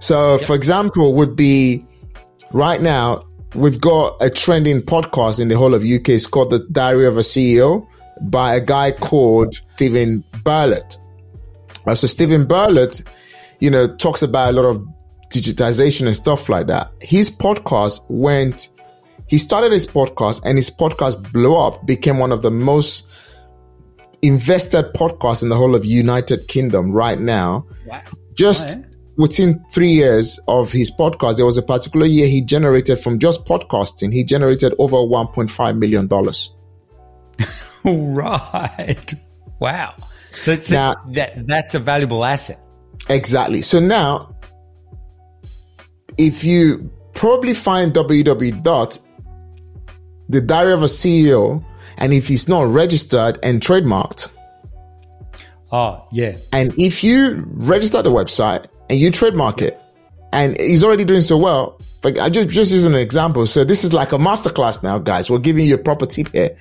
[0.00, 0.46] So, yep.
[0.46, 1.84] for example, would be
[2.52, 3.24] right now,
[3.54, 6.10] we've got a trending podcast in the whole of UK.
[6.10, 7.86] It's called The Diary of a CEO
[8.22, 10.96] by a guy called Steven Bartlett.
[11.84, 13.02] Right, so Steven Bartlett,
[13.60, 14.86] you know, talks about a lot of
[15.30, 16.90] digitization and stuff like that.
[17.00, 18.68] His podcast went,
[19.26, 23.06] he started his podcast and his podcast blew up, became one of the most
[24.22, 27.66] invested podcasts in the whole of United Kingdom right now.
[27.86, 28.02] Wow.
[28.34, 28.76] Just
[29.16, 33.44] within three years of his podcast, there was a particular year he generated from just
[33.44, 36.08] podcasting, he generated over $1.5 million.
[38.14, 39.14] right.
[39.60, 39.94] Wow.
[40.42, 42.60] So it's now, that, that's a valuable asset.
[43.08, 43.62] Exactly.
[43.62, 44.36] So now,
[46.18, 48.98] if you probably find www dot
[50.28, 51.64] the diary of a CEO,
[51.96, 54.28] and if it's not registered and trademarked,
[55.70, 56.36] Oh, yeah.
[56.52, 59.78] And if you register the website and you trademark it,
[60.32, 61.80] and he's already doing so well.
[62.04, 63.46] Like I just just use an example.
[63.46, 65.30] So this is like a masterclass now, guys.
[65.30, 66.56] We're giving you a proper tip here.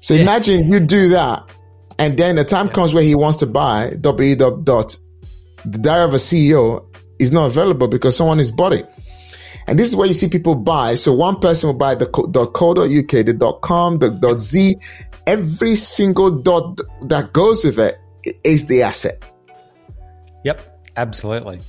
[0.00, 0.22] So yeah.
[0.22, 1.54] imagine you do that,
[1.98, 2.72] and then the time yeah.
[2.72, 4.64] comes where he wants to buy www.
[4.64, 4.96] dot
[5.64, 6.89] The diary of a CEO
[7.20, 8.88] is not available because someone has bought it.
[9.66, 10.96] And this is where you see people buy.
[10.96, 14.76] So one person will buy the .co.uk, the .com, the .z.
[15.26, 17.98] Every single dot that goes with it
[18.42, 19.30] is the asset.
[20.44, 20.62] Yep.
[20.96, 21.60] Absolutely.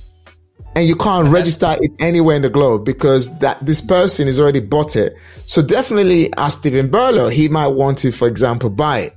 [0.74, 4.60] And you can't register it anywhere in the globe because that this person has already
[4.60, 5.14] bought it.
[5.46, 9.16] So definitely ask Steven Bartlett, he might want to, for example, buy it.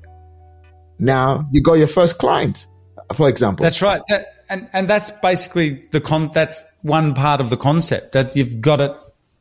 [1.00, 2.66] Now you got your first client,
[3.14, 3.64] for example.
[3.64, 4.02] That's right.
[4.10, 8.62] That, and and that's basically the con that's one part of the concept that you've
[8.62, 8.92] got it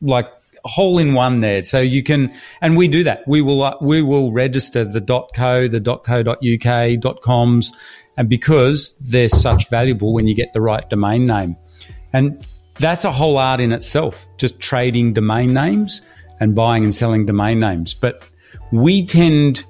[0.01, 0.29] like
[0.65, 1.63] hole in one there.
[1.63, 3.27] So you can, and we do that.
[3.27, 5.01] We will, uh, we will register the
[5.35, 7.73] .co, the .co.uk, .coms,
[8.17, 11.57] and because they're such valuable when you get the right domain name.
[12.13, 12.47] And
[12.79, 16.03] that's a whole art in itself, just trading domain names
[16.41, 17.95] and buying and selling domain names.
[17.95, 18.29] But
[18.73, 19.65] we tend,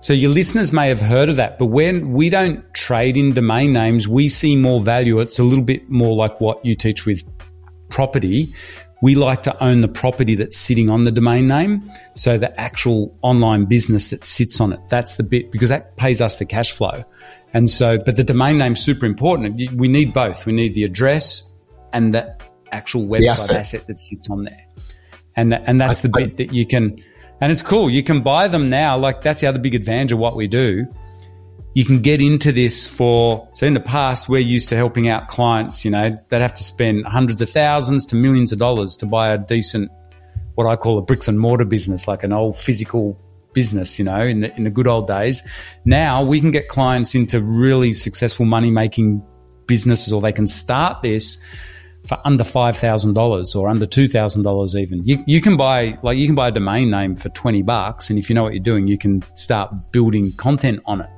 [0.00, 3.72] so your listeners may have heard of that, but when we don't trade in domain
[3.72, 5.18] names, we see more value.
[5.18, 7.22] It's a little bit more like what you teach with
[7.88, 8.52] property.
[9.02, 11.88] We like to own the property that's sitting on the domain name.
[12.14, 16.20] So the actual online business that sits on it, that's the bit because that pays
[16.20, 17.04] us the cash flow.
[17.52, 19.72] And so, but the domain name's super important.
[19.74, 20.46] We need both.
[20.46, 21.50] We need the address
[21.92, 22.36] and the
[22.70, 23.56] actual website asset.
[23.56, 23.86] asset.
[23.86, 24.66] that sits on there.
[25.36, 27.02] And, and that's I, the bit I, that you can,
[27.40, 27.88] and it's cool.
[27.88, 28.96] You can buy them now.
[28.96, 30.86] Like that's the other big advantage of what we do.
[31.74, 35.28] You can get into this for, so in the past, we're used to helping out
[35.28, 39.06] clients, you know, that have to spend hundreds of thousands to millions of dollars to
[39.06, 39.90] buy a decent,
[40.56, 43.16] what I call a bricks and mortar business, like an old physical
[43.52, 45.42] business, you know, in the, in the good old days.
[45.84, 49.22] Now we can get clients into really successful money making
[49.66, 51.38] businesses or they can start this
[52.08, 55.04] for under $5,000 or under $2,000 even.
[55.04, 58.08] You, you can buy, like, you can buy a domain name for 20 bucks.
[58.08, 61.10] And if you know what you're doing, you can start building content on it.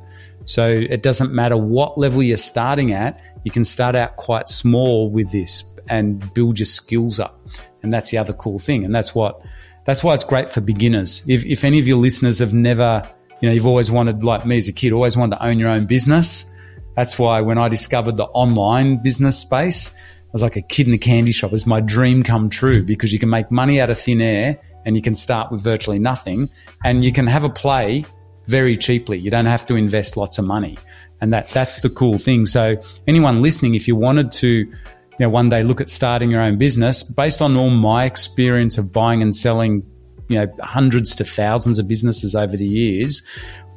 [0.47, 5.11] So it doesn't matter what level you're starting at, you can start out quite small
[5.11, 7.41] with this and build your skills up.
[7.83, 8.85] And that's the other cool thing.
[8.85, 9.41] And that's what
[9.85, 11.23] that's why it's great for beginners.
[11.27, 13.03] If, if any of your listeners have never,
[13.41, 15.69] you know, you've always wanted, like me as a kid, always wanted to own your
[15.69, 16.53] own business.
[16.97, 19.95] That's why when I discovered the online business space,
[20.33, 21.53] Was like a kid in a candy shop.
[21.53, 24.97] It's my dream come true because you can make money out of thin air and
[24.97, 26.49] you can start with virtually nothing
[26.85, 28.05] and you can have a play
[28.47, 29.19] very cheaply.
[29.19, 30.79] You don't have to invest lots of money.
[31.21, 32.47] And that, that's the cool thing.
[32.47, 34.73] So anyone listening, if you wanted to, you
[35.19, 38.93] know, one day look at starting your own business based on all my experience of
[38.93, 39.85] buying and selling,
[40.29, 43.23] you know, hundreds to thousands of businesses over the years,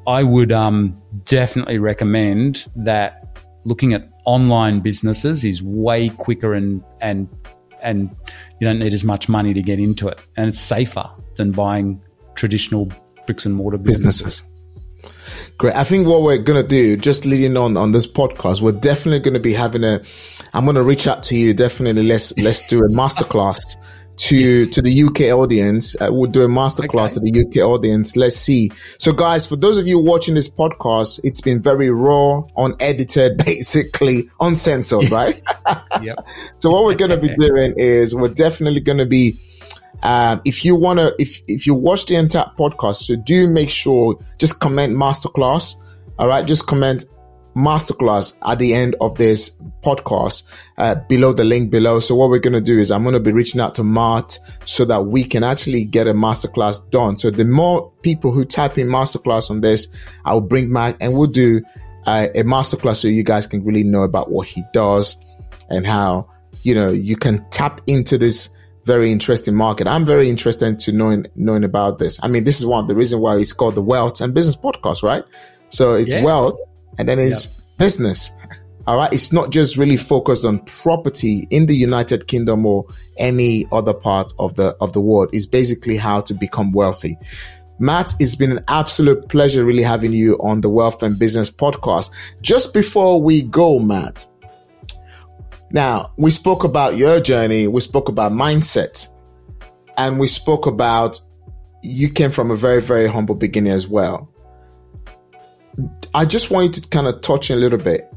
[0.07, 7.27] I would um, definitely recommend that looking at online businesses is way quicker and and
[7.83, 8.09] and
[8.59, 12.01] you don't need as much money to get into it, and it's safer than buying
[12.35, 12.89] traditional
[13.25, 14.41] bricks and mortar businesses.
[14.41, 14.49] businesses.
[15.57, 15.75] Great.
[15.75, 19.19] I think what we're going to do, just leading on on this podcast, we're definitely
[19.19, 20.01] going to be having a,
[20.53, 21.53] I'm going to reach out to you.
[21.53, 23.75] Definitely let's, let's do a masterclass
[24.15, 25.95] to to the UK audience.
[25.99, 27.31] Uh, we'll do a masterclass okay.
[27.31, 28.15] to the UK audience.
[28.15, 28.71] Let's see.
[28.97, 34.29] So, guys, for those of you watching this podcast, it's been very raw, unedited, basically
[34.39, 35.41] uncensored, right?
[36.01, 36.25] yep.
[36.57, 39.39] so, what we're going to be doing is we're definitely going to be.
[40.01, 43.69] Um, if you want to, if if you watch the entire podcast, so do make
[43.69, 45.75] sure just comment masterclass.
[46.19, 47.05] All right, just comment
[47.55, 49.51] masterclass at the end of this
[49.83, 50.43] podcast
[50.77, 51.99] uh, below the link below.
[51.99, 54.39] So what we're going to do is I'm going to be reaching out to Matt
[54.65, 57.17] so that we can actually get a masterclass done.
[57.17, 59.87] So the more people who type in masterclass on this,
[60.25, 61.61] I'll bring back and we'll do
[62.05, 65.15] uh, a masterclass so you guys can really know about what he does
[65.69, 66.29] and how,
[66.63, 68.49] you know, you can tap into this
[68.85, 69.87] very interesting market.
[69.87, 72.19] I'm very interested to knowing, knowing about this.
[72.21, 74.57] I mean, this is one of the reason why it's called the Wealth and Business
[74.57, 75.23] Podcast, right?
[75.69, 76.23] So it's yeah.
[76.23, 76.59] wealth
[76.97, 77.55] and then it's yep.
[77.77, 78.31] business.
[78.85, 79.13] All right.
[79.13, 82.85] It's not just really focused on property in the United Kingdom or
[83.17, 85.29] any other part of the, of the world.
[85.31, 87.17] It's basically how to become wealthy.
[87.79, 92.11] Matt, it's been an absolute pleasure really having you on the Wealth and Business podcast.
[92.41, 94.25] Just before we go, Matt,
[95.71, 99.07] now we spoke about your journey, we spoke about mindset,
[99.97, 101.19] and we spoke about
[101.81, 104.32] you came from a very, very humble beginning as well.
[106.15, 108.13] I just want you to kind of touch a little bit.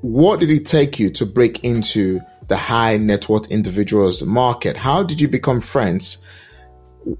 [0.00, 4.76] What did it take you to break into the high net worth individuals market?
[4.76, 6.18] How did you become friends,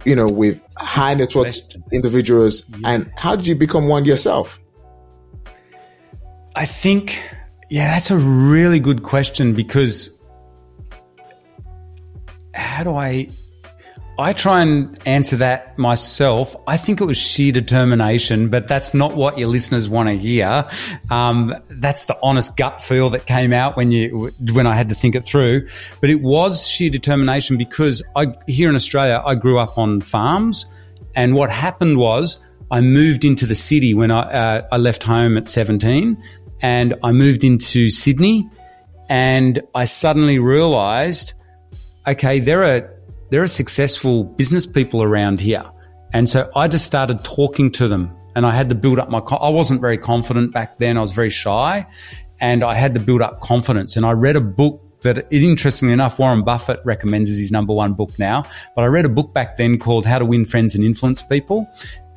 [0.04, 1.60] you know, with high net worth
[1.92, 4.58] individuals, and how did you become one yourself?
[6.54, 7.22] I think,
[7.68, 10.18] yeah, that's a really good question because
[12.54, 13.28] how do I
[14.18, 16.56] I try and answer that myself.
[16.66, 20.64] I think it was sheer determination, but that's not what your listeners want to hear.
[21.10, 24.94] Um, that's the honest gut feel that came out when you when I had to
[24.94, 25.68] think it through.
[26.00, 30.64] But it was sheer determination because I here in Australia I grew up on farms,
[31.14, 32.40] and what happened was
[32.70, 36.16] I moved into the city when I uh, I left home at seventeen,
[36.62, 38.48] and I moved into Sydney,
[39.10, 41.34] and I suddenly realised,
[42.06, 42.95] okay, there are
[43.31, 45.64] there are successful business people around here.
[46.12, 49.18] And so I just started talking to them and I had to build up my,
[49.18, 50.97] I wasn't very confident back then.
[50.97, 51.87] I was very shy
[52.41, 53.97] and I had to build up confidence.
[53.97, 57.95] And I read a book that, interestingly enough, Warren Buffett recommends as his number one
[57.95, 58.45] book now.
[58.74, 61.68] But I read a book back then called How to Win Friends and Influence People.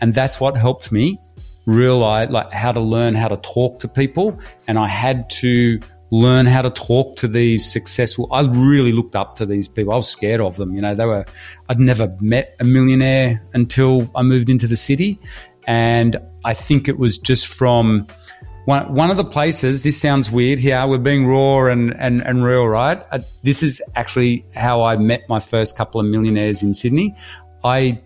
[0.02, 1.20] And that's what helped me
[1.66, 4.40] realize like how to learn how to talk to people.
[4.68, 5.80] And I had to
[6.12, 8.28] learn how to talk to these successful.
[8.32, 9.94] I really looked up to these people.
[9.94, 10.74] I was scared of them.
[10.74, 11.26] You know, they were,
[11.68, 15.20] I'd never met a millionaire until I moved into the city.
[15.68, 18.08] And I think it was just from
[18.66, 20.86] one, one of the places, this sounds weird here.
[20.88, 23.04] We're being raw and, and, and real, right?
[23.12, 27.16] Uh, this is actually how I met my first couple of millionaires in Sydney.
[27.64, 28.02] I,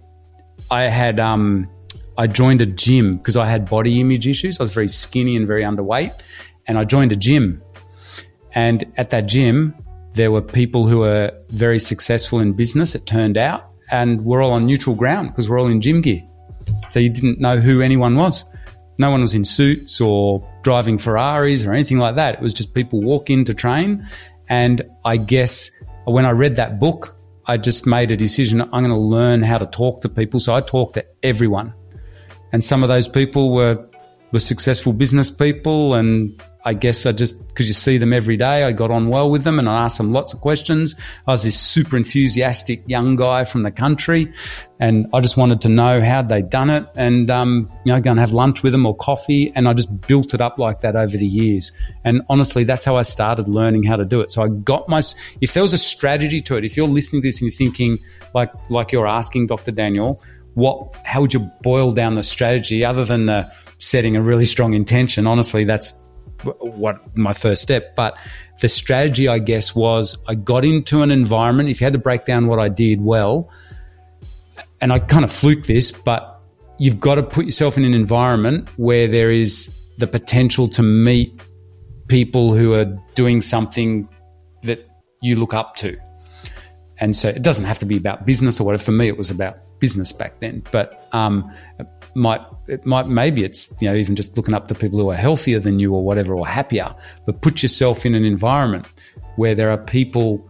[0.69, 1.69] I had, um,
[2.17, 4.59] I joined a gym because I had body image issues.
[4.59, 6.21] I was very skinny and very underweight.
[6.67, 7.61] And I joined a gym
[8.53, 9.73] and at that gym,
[10.13, 14.51] there were people who were very successful in business, it turned out, and we're all
[14.51, 16.21] on neutral ground because we're all in gym gear.
[16.91, 18.45] So you didn't know who anyone was.
[18.99, 22.35] No one was in suits or driving Ferraris or anything like that.
[22.35, 24.07] It was just people walk in to train.
[24.49, 25.71] And I guess
[26.05, 29.57] when I read that book, I just made a decision I'm going to learn how
[29.57, 30.39] to talk to people.
[30.39, 31.73] So I talked to everyone.
[32.51, 33.83] And some of those people were,
[34.31, 38.63] were successful business people and I guess I just, because you see them every day,
[38.63, 40.95] I got on well with them and I asked them lots of questions.
[41.27, 44.31] I was this super enthusiastic young guy from the country
[44.79, 48.11] and I just wanted to know how they'd done it and, um, you know, go
[48.11, 49.51] and have lunch with them or coffee.
[49.55, 51.73] And I just built it up like that over the years.
[52.05, 54.31] And honestly, that's how I started learning how to do it.
[54.31, 55.01] So I got my,
[55.41, 57.99] if there was a strategy to it, if you're listening to this and you're thinking
[58.33, 59.71] like, like you're asking Dr.
[59.71, 60.21] Daniel,
[60.53, 64.73] what, how would you boil down the strategy other than the setting a really strong
[64.73, 65.27] intention?
[65.27, 65.93] Honestly, that's
[66.43, 67.95] what my first step.
[67.95, 68.17] But
[68.61, 71.69] the strategy, I guess, was I got into an environment.
[71.69, 73.49] If you had to break down what I did well,
[74.81, 76.41] and I kind of fluked this, but
[76.77, 81.41] you've got to put yourself in an environment where there is the potential to meet
[82.07, 82.85] people who are
[83.15, 84.07] doing something
[84.63, 84.87] that
[85.21, 85.97] you look up to.
[86.99, 88.83] And so it doesn't have to be about business or whatever.
[88.83, 90.63] For me, it was about business back then.
[90.71, 91.51] But um,
[92.15, 95.15] might it might maybe it's you know even just looking up to people who are
[95.15, 96.93] healthier than you or whatever or happier
[97.25, 98.91] but put yourself in an environment
[99.35, 100.47] where there are people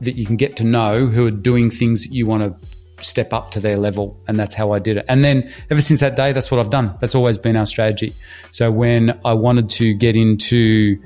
[0.00, 2.68] that you can get to know who are doing things that you want to
[3.04, 4.20] step up to their level.
[4.26, 5.04] And that's how I did it.
[5.08, 6.96] And then ever since that day, that's what I've done.
[7.00, 8.14] That's always been our strategy.
[8.50, 11.00] So when I wanted to get into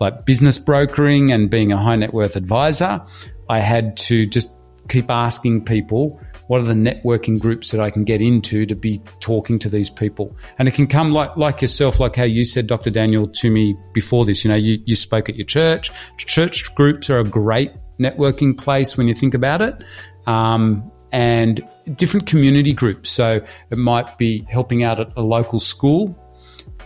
[0.00, 3.02] like business brokering and being a high net worth advisor,
[3.48, 4.50] I had to just
[4.88, 9.00] keep asking people what are the networking groups that I can get into to be
[9.20, 10.36] talking to these people?
[10.58, 12.90] And it can come like like yourself, like how you said, Dr.
[12.90, 14.44] Daniel, to me before this.
[14.44, 15.90] You know, you, you spoke at your church.
[16.16, 19.84] Church groups are a great networking place when you think about it.
[20.26, 23.10] Um, and different community groups.
[23.10, 23.40] So
[23.70, 26.16] it might be helping out at a local school,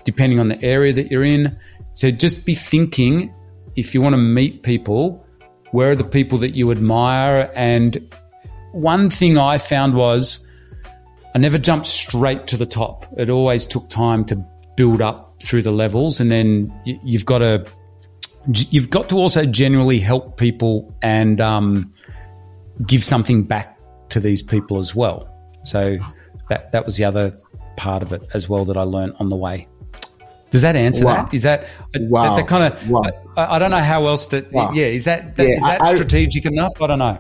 [0.05, 1.57] depending on the area that you're in.
[1.95, 3.35] So just be thinking
[3.77, 5.27] if you want to meet people,
[5.73, 7.51] where are the people that you admire?
[7.55, 8.15] And
[8.73, 10.47] one thing I found was
[11.35, 13.07] I never jumped straight to the top.
[13.17, 14.45] It always took time to
[14.77, 17.67] build up through the levels, and then you've got to
[18.71, 21.93] you've got to also generally help people and um,
[22.87, 23.79] give something back
[24.11, 25.29] to these people as well.
[25.65, 25.99] So
[26.49, 27.37] that that was the other
[27.77, 29.69] part of it as well that I learned on the way.
[30.51, 31.25] Does that answer wow.
[31.25, 31.35] that?
[31.35, 32.37] Is that wow.
[32.37, 32.91] that, that kind of?
[32.91, 33.03] Wow.
[33.39, 34.47] I, I, don't know how else to.
[34.53, 34.73] Wow.
[34.75, 36.73] Yeah, is that, that yeah, is that I, strategic I, enough?
[36.81, 37.19] I don't know.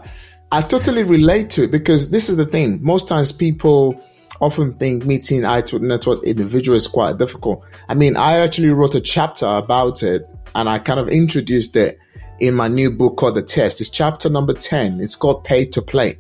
[0.53, 2.79] I totally relate to it because this is the thing.
[2.83, 3.99] Most times people
[4.39, 7.65] often think meeting high network individuals is quite difficult.
[7.89, 11.99] I mean, I actually wrote a chapter about it and I kind of introduced it
[12.39, 13.81] in my new book called The Test.
[13.81, 15.01] It's chapter number 10.
[15.01, 16.19] It's called Pay to Play.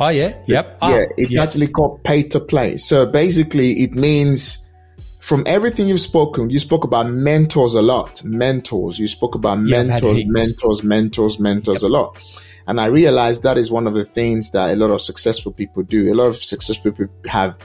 [0.00, 0.34] Oh, yeah.
[0.46, 0.78] Yep.
[0.80, 1.04] Oh, yeah.
[1.18, 1.50] It's yes.
[1.50, 2.78] actually called Pay to Play.
[2.78, 4.64] So basically, it means
[5.20, 8.24] from everything you've spoken, you spoke about mentors a lot.
[8.24, 8.98] Mentors.
[8.98, 11.90] You spoke about mentors, mentors, mentors, mentors yep.
[11.90, 12.18] a lot.
[12.66, 15.82] And I realized that is one of the things that a lot of successful people
[15.82, 16.12] do.
[16.12, 17.56] A lot of successful people have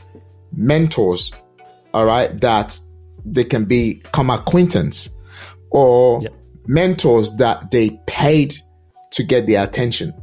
[0.51, 1.31] mentors,
[1.93, 2.79] all right, that
[3.25, 5.09] they can become acquaintance
[5.69, 6.33] or yep.
[6.67, 8.55] mentors that they paid
[9.11, 10.13] to get their attention.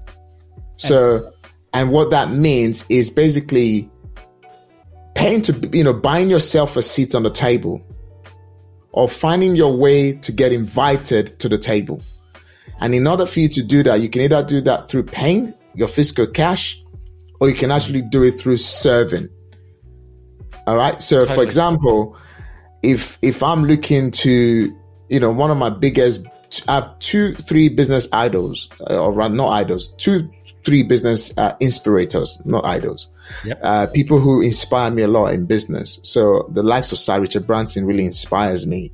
[0.77, 1.33] So,
[1.72, 3.91] and what that means is basically
[5.14, 7.81] paying to, you know, buying yourself a seat on the table
[8.93, 12.03] or finding your way to get invited to the table.
[12.81, 15.55] And in order for you to do that, you can either do that through paying
[15.75, 16.83] your physical cash,
[17.41, 19.29] or you can actually do it through serving.
[20.66, 21.01] All right.
[21.01, 22.16] So, for example,
[22.83, 24.77] if if I'm looking to,
[25.09, 26.27] you know, one of my biggest,
[26.68, 30.31] I have two, three business idols, or not idols, two,
[30.64, 33.09] three business uh, inspirators, not idols.
[33.45, 33.61] Yep.
[33.62, 36.01] Uh, people who inspire me a lot in business.
[36.03, 38.93] So the likes of Sir Richard Branson really inspires me.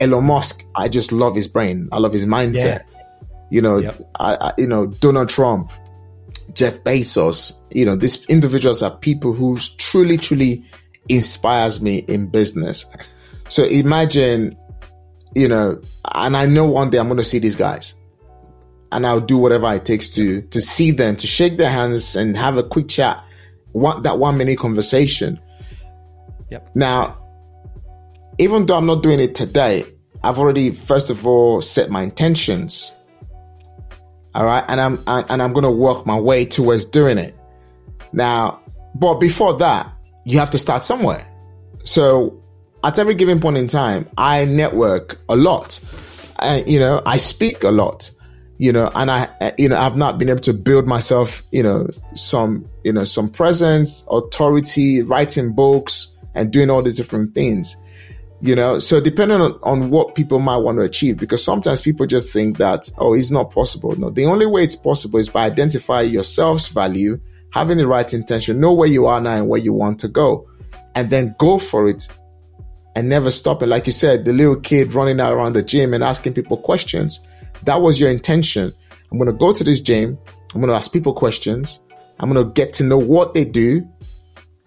[0.00, 1.88] Elon Musk, I just love his brain.
[1.92, 2.82] I love his mindset.
[2.90, 3.02] Yeah.
[3.50, 4.00] You know, yep.
[4.18, 5.70] I, I, you know, Donald Trump,
[6.54, 10.64] Jeff Bezos, you know, these individuals are people who truly, truly
[11.08, 12.86] inspires me in business.
[13.48, 14.56] So imagine,
[15.34, 15.80] you know,
[16.14, 17.94] and I know one day I'm going to see these guys
[18.92, 22.36] and I'll do whatever it takes to, to see them, to shake their hands and
[22.36, 23.22] have a quick chat,
[23.72, 25.40] one, that one minute conversation.
[26.50, 26.70] Yep.
[26.74, 27.23] Now,
[28.38, 29.84] even though I'm not doing it today,
[30.22, 32.92] I've already first of all set my intentions.
[34.34, 37.36] All right, and I'm and I'm going to work my way towards doing it.
[38.12, 38.60] Now,
[38.94, 39.92] but before that,
[40.24, 41.26] you have to start somewhere.
[41.84, 42.42] So,
[42.82, 45.78] at every given point in time, I network a lot.
[46.40, 48.10] And you know, I speak a lot.
[48.56, 51.88] You know, and I, you know, I've not been able to build myself, you know,
[52.14, 57.76] some, you know, some presence, authority, writing books, and doing all these different things
[58.44, 58.78] you know?
[58.78, 62.58] So depending on, on what people might want to achieve because sometimes people just think
[62.58, 63.98] that oh it's not possible.
[63.98, 67.18] No the only way it's possible is by identifying yourself's value
[67.52, 70.46] having the right intention know where you are now and where you want to go
[70.94, 72.06] and then go for it
[72.96, 73.66] and never stop it.
[73.66, 77.20] Like you said the little kid running around the gym and asking people questions
[77.62, 78.72] that was your intention.
[79.10, 80.18] I'm going to go to this gym.
[80.54, 81.80] I'm going to ask people questions.
[82.20, 83.88] I'm going to get to know what they do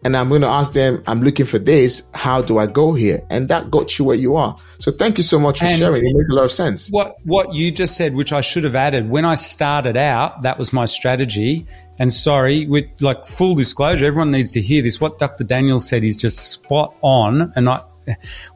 [0.04, 2.04] and I'm going to ask them, I'm looking for this.
[2.14, 3.26] How do I go here?
[3.30, 4.56] And that got you where you are.
[4.80, 6.06] So thank you so much for and sharing.
[6.06, 6.90] It makes a lot of sense.
[6.90, 10.60] What, what you just said, which I should have added when I started out, that
[10.60, 11.66] was my strategy.
[12.00, 15.02] And sorry, with like full disclosure, everyone needs to hear this.
[15.02, 15.44] What Dr.
[15.44, 17.52] Daniel said is just spot on.
[17.56, 17.82] And I,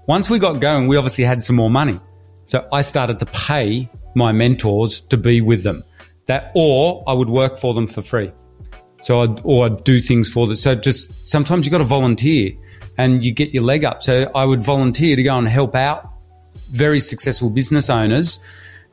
[0.08, 2.00] once we got going, we obviously had some more money.
[2.46, 5.84] So I started to pay my mentors to be with them
[6.28, 8.32] that, or I would work for them for free.
[9.02, 10.56] So I'd, or I'd do things for them.
[10.56, 12.54] So just sometimes you got to volunteer
[12.98, 14.04] and you get your leg up.
[14.04, 16.08] So I would volunteer to go and help out
[16.70, 18.40] very successful business owners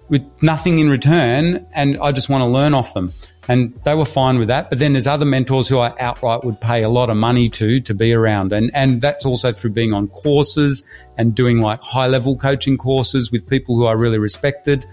[0.09, 1.67] with nothing in return.
[1.75, 3.13] And I just want to learn off them.
[3.49, 4.69] And they were fine with that.
[4.69, 7.81] But then there's other mentors who I outright would pay a lot of money to
[7.81, 8.53] to be around.
[8.53, 10.85] And and that's also through being on courses
[11.17, 14.85] and doing like high level coaching courses with people who I really respected.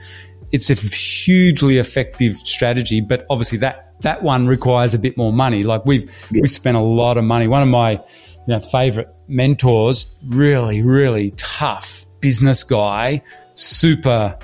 [0.53, 5.63] It's a hugely effective strategy, but obviously that that one requires a bit more money.
[5.63, 6.41] Like we've yeah.
[6.41, 7.47] we spent a lot of money.
[7.47, 8.01] One of my you
[8.47, 13.21] know, favorite mentors, really, really tough business guy,
[13.55, 14.37] super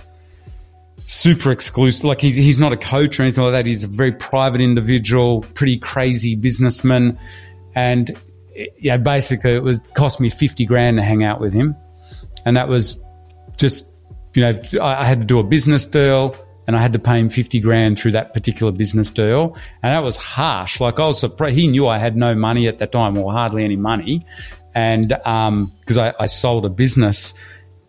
[1.06, 2.06] super exclusive.
[2.06, 3.66] Like he's he's not a coach or anything like that.
[3.66, 7.20] He's a very private individual, pretty crazy businessman,
[7.76, 8.18] and
[8.80, 11.76] yeah, basically it was cost me fifty grand to hang out with him,
[12.45, 13.02] and that was
[13.58, 13.88] just
[14.34, 16.36] you know I had to do a business deal
[16.68, 19.57] and I had to pay him 50 grand through that particular business deal.
[19.82, 20.80] And that was harsh.
[20.80, 21.55] Like I was surprised.
[21.55, 24.26] He knew I had no money at that time or hardly any money.
[24.74, 27.34] And, um, cause I, I sold a business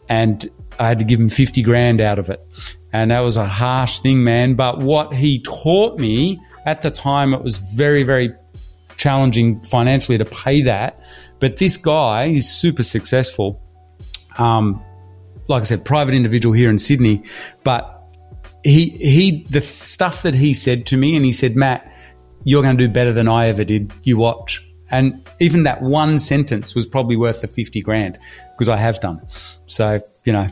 [0.08, 0.48] and
[0.78, 2.44] I had to give him 50 grand out of it.
[2.92, 4.54] And that was a harsh thing, man.
[4.54, 8.34] But what he taught me at the time, it was very, very
[8.96, 11.00] challenging financially to pay that.
[11.40, 13.60] But this guy is super successful.
[14.38, 14.82] Um,
[15.48, 17.22] like I said, private individual here in Sydney,
[17.64, 17.91] but
[18.64, 21.92] he he the stuff that he said to me, and he said, Matt,
[22.44, 23.92] you're going to do better than I ever did.
[24.02, 24.66] You watch.
[24.90, 28.18] And even that one sentence was probably worth the 50 grand
[28.52, 29.26] because I have done.
[29.64, 30.48] So, you know,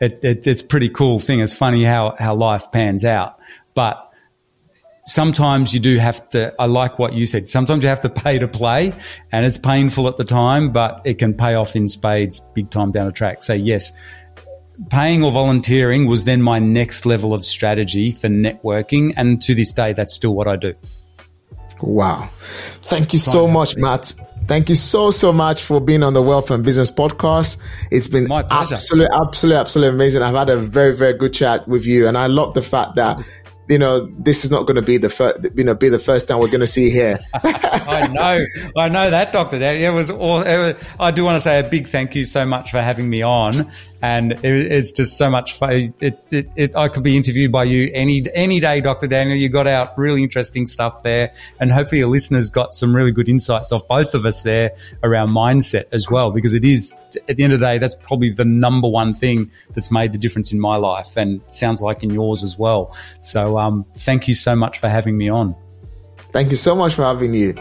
[0.00, 1.40] it, it, it's pretty cool thing.
[1.40, 3.40] It's funny how, how life pans out.
[3.74, 4.12] But
[5.04, 8.38] sometimes you do have to, I like what you said, sometimes you have to pay
[8.38, 8.92] to play
[9.32, 12.92] and it's painful at the time, but it can pay off in spades big time
[12.92, 13.42] down the track.
[13.42, 13.90] So, yes,
[14.88, 19.12] paying or volunteering was then my next level of strategy for networking.
[19.16, 20.74] And to this day, that's still what I do.
[21.82, 22.28] Wow.
[22.82, 24.14] Thank you so much, Matt.
[24.46, 27.56] Thank you so, so much for being on the Wealth and Business podcast.
[27.90, 30.22] It's been absolutely, absolutely, absolutely amazing.
[30.22, 32.08] I've had a very, very good chat with you.
[32.08, 33.28] And I love the fact that
[33.70, 36.26] you know, this is not going to be the first, you know, be the first
[36.26, 37.20] time we're going to see here.
[37.34, 38.44] I know,
[38.76, 39.58] I know that, Doctor.
[39.60, 42.24] That It was, all, it was, I do want to say a big thank you
[42.24, 43.70] so much for having me on,
[44.02, 45.92] and it, it's just so much fun.
[46.00, 49.36] It, it, it, I could be interviewed by you any any day, Doctor Daniel.
[49.36, 53.28] You got out really interesting stuff there, and hopefully, your listeners got some really good
[53.28, 54.72] insights off both of us there
[55.02, 56.96] around mindset as well, because it is
[57.28, 60.18] at the end of the day, that's probably the number one thing that's made the
[60.18, 62.96] difference in my life, and sounds like in yours as well.
[63.20, 65.54] So um, thank you so much for having me on.
[66.32, 67.54] Thank you so much for having you.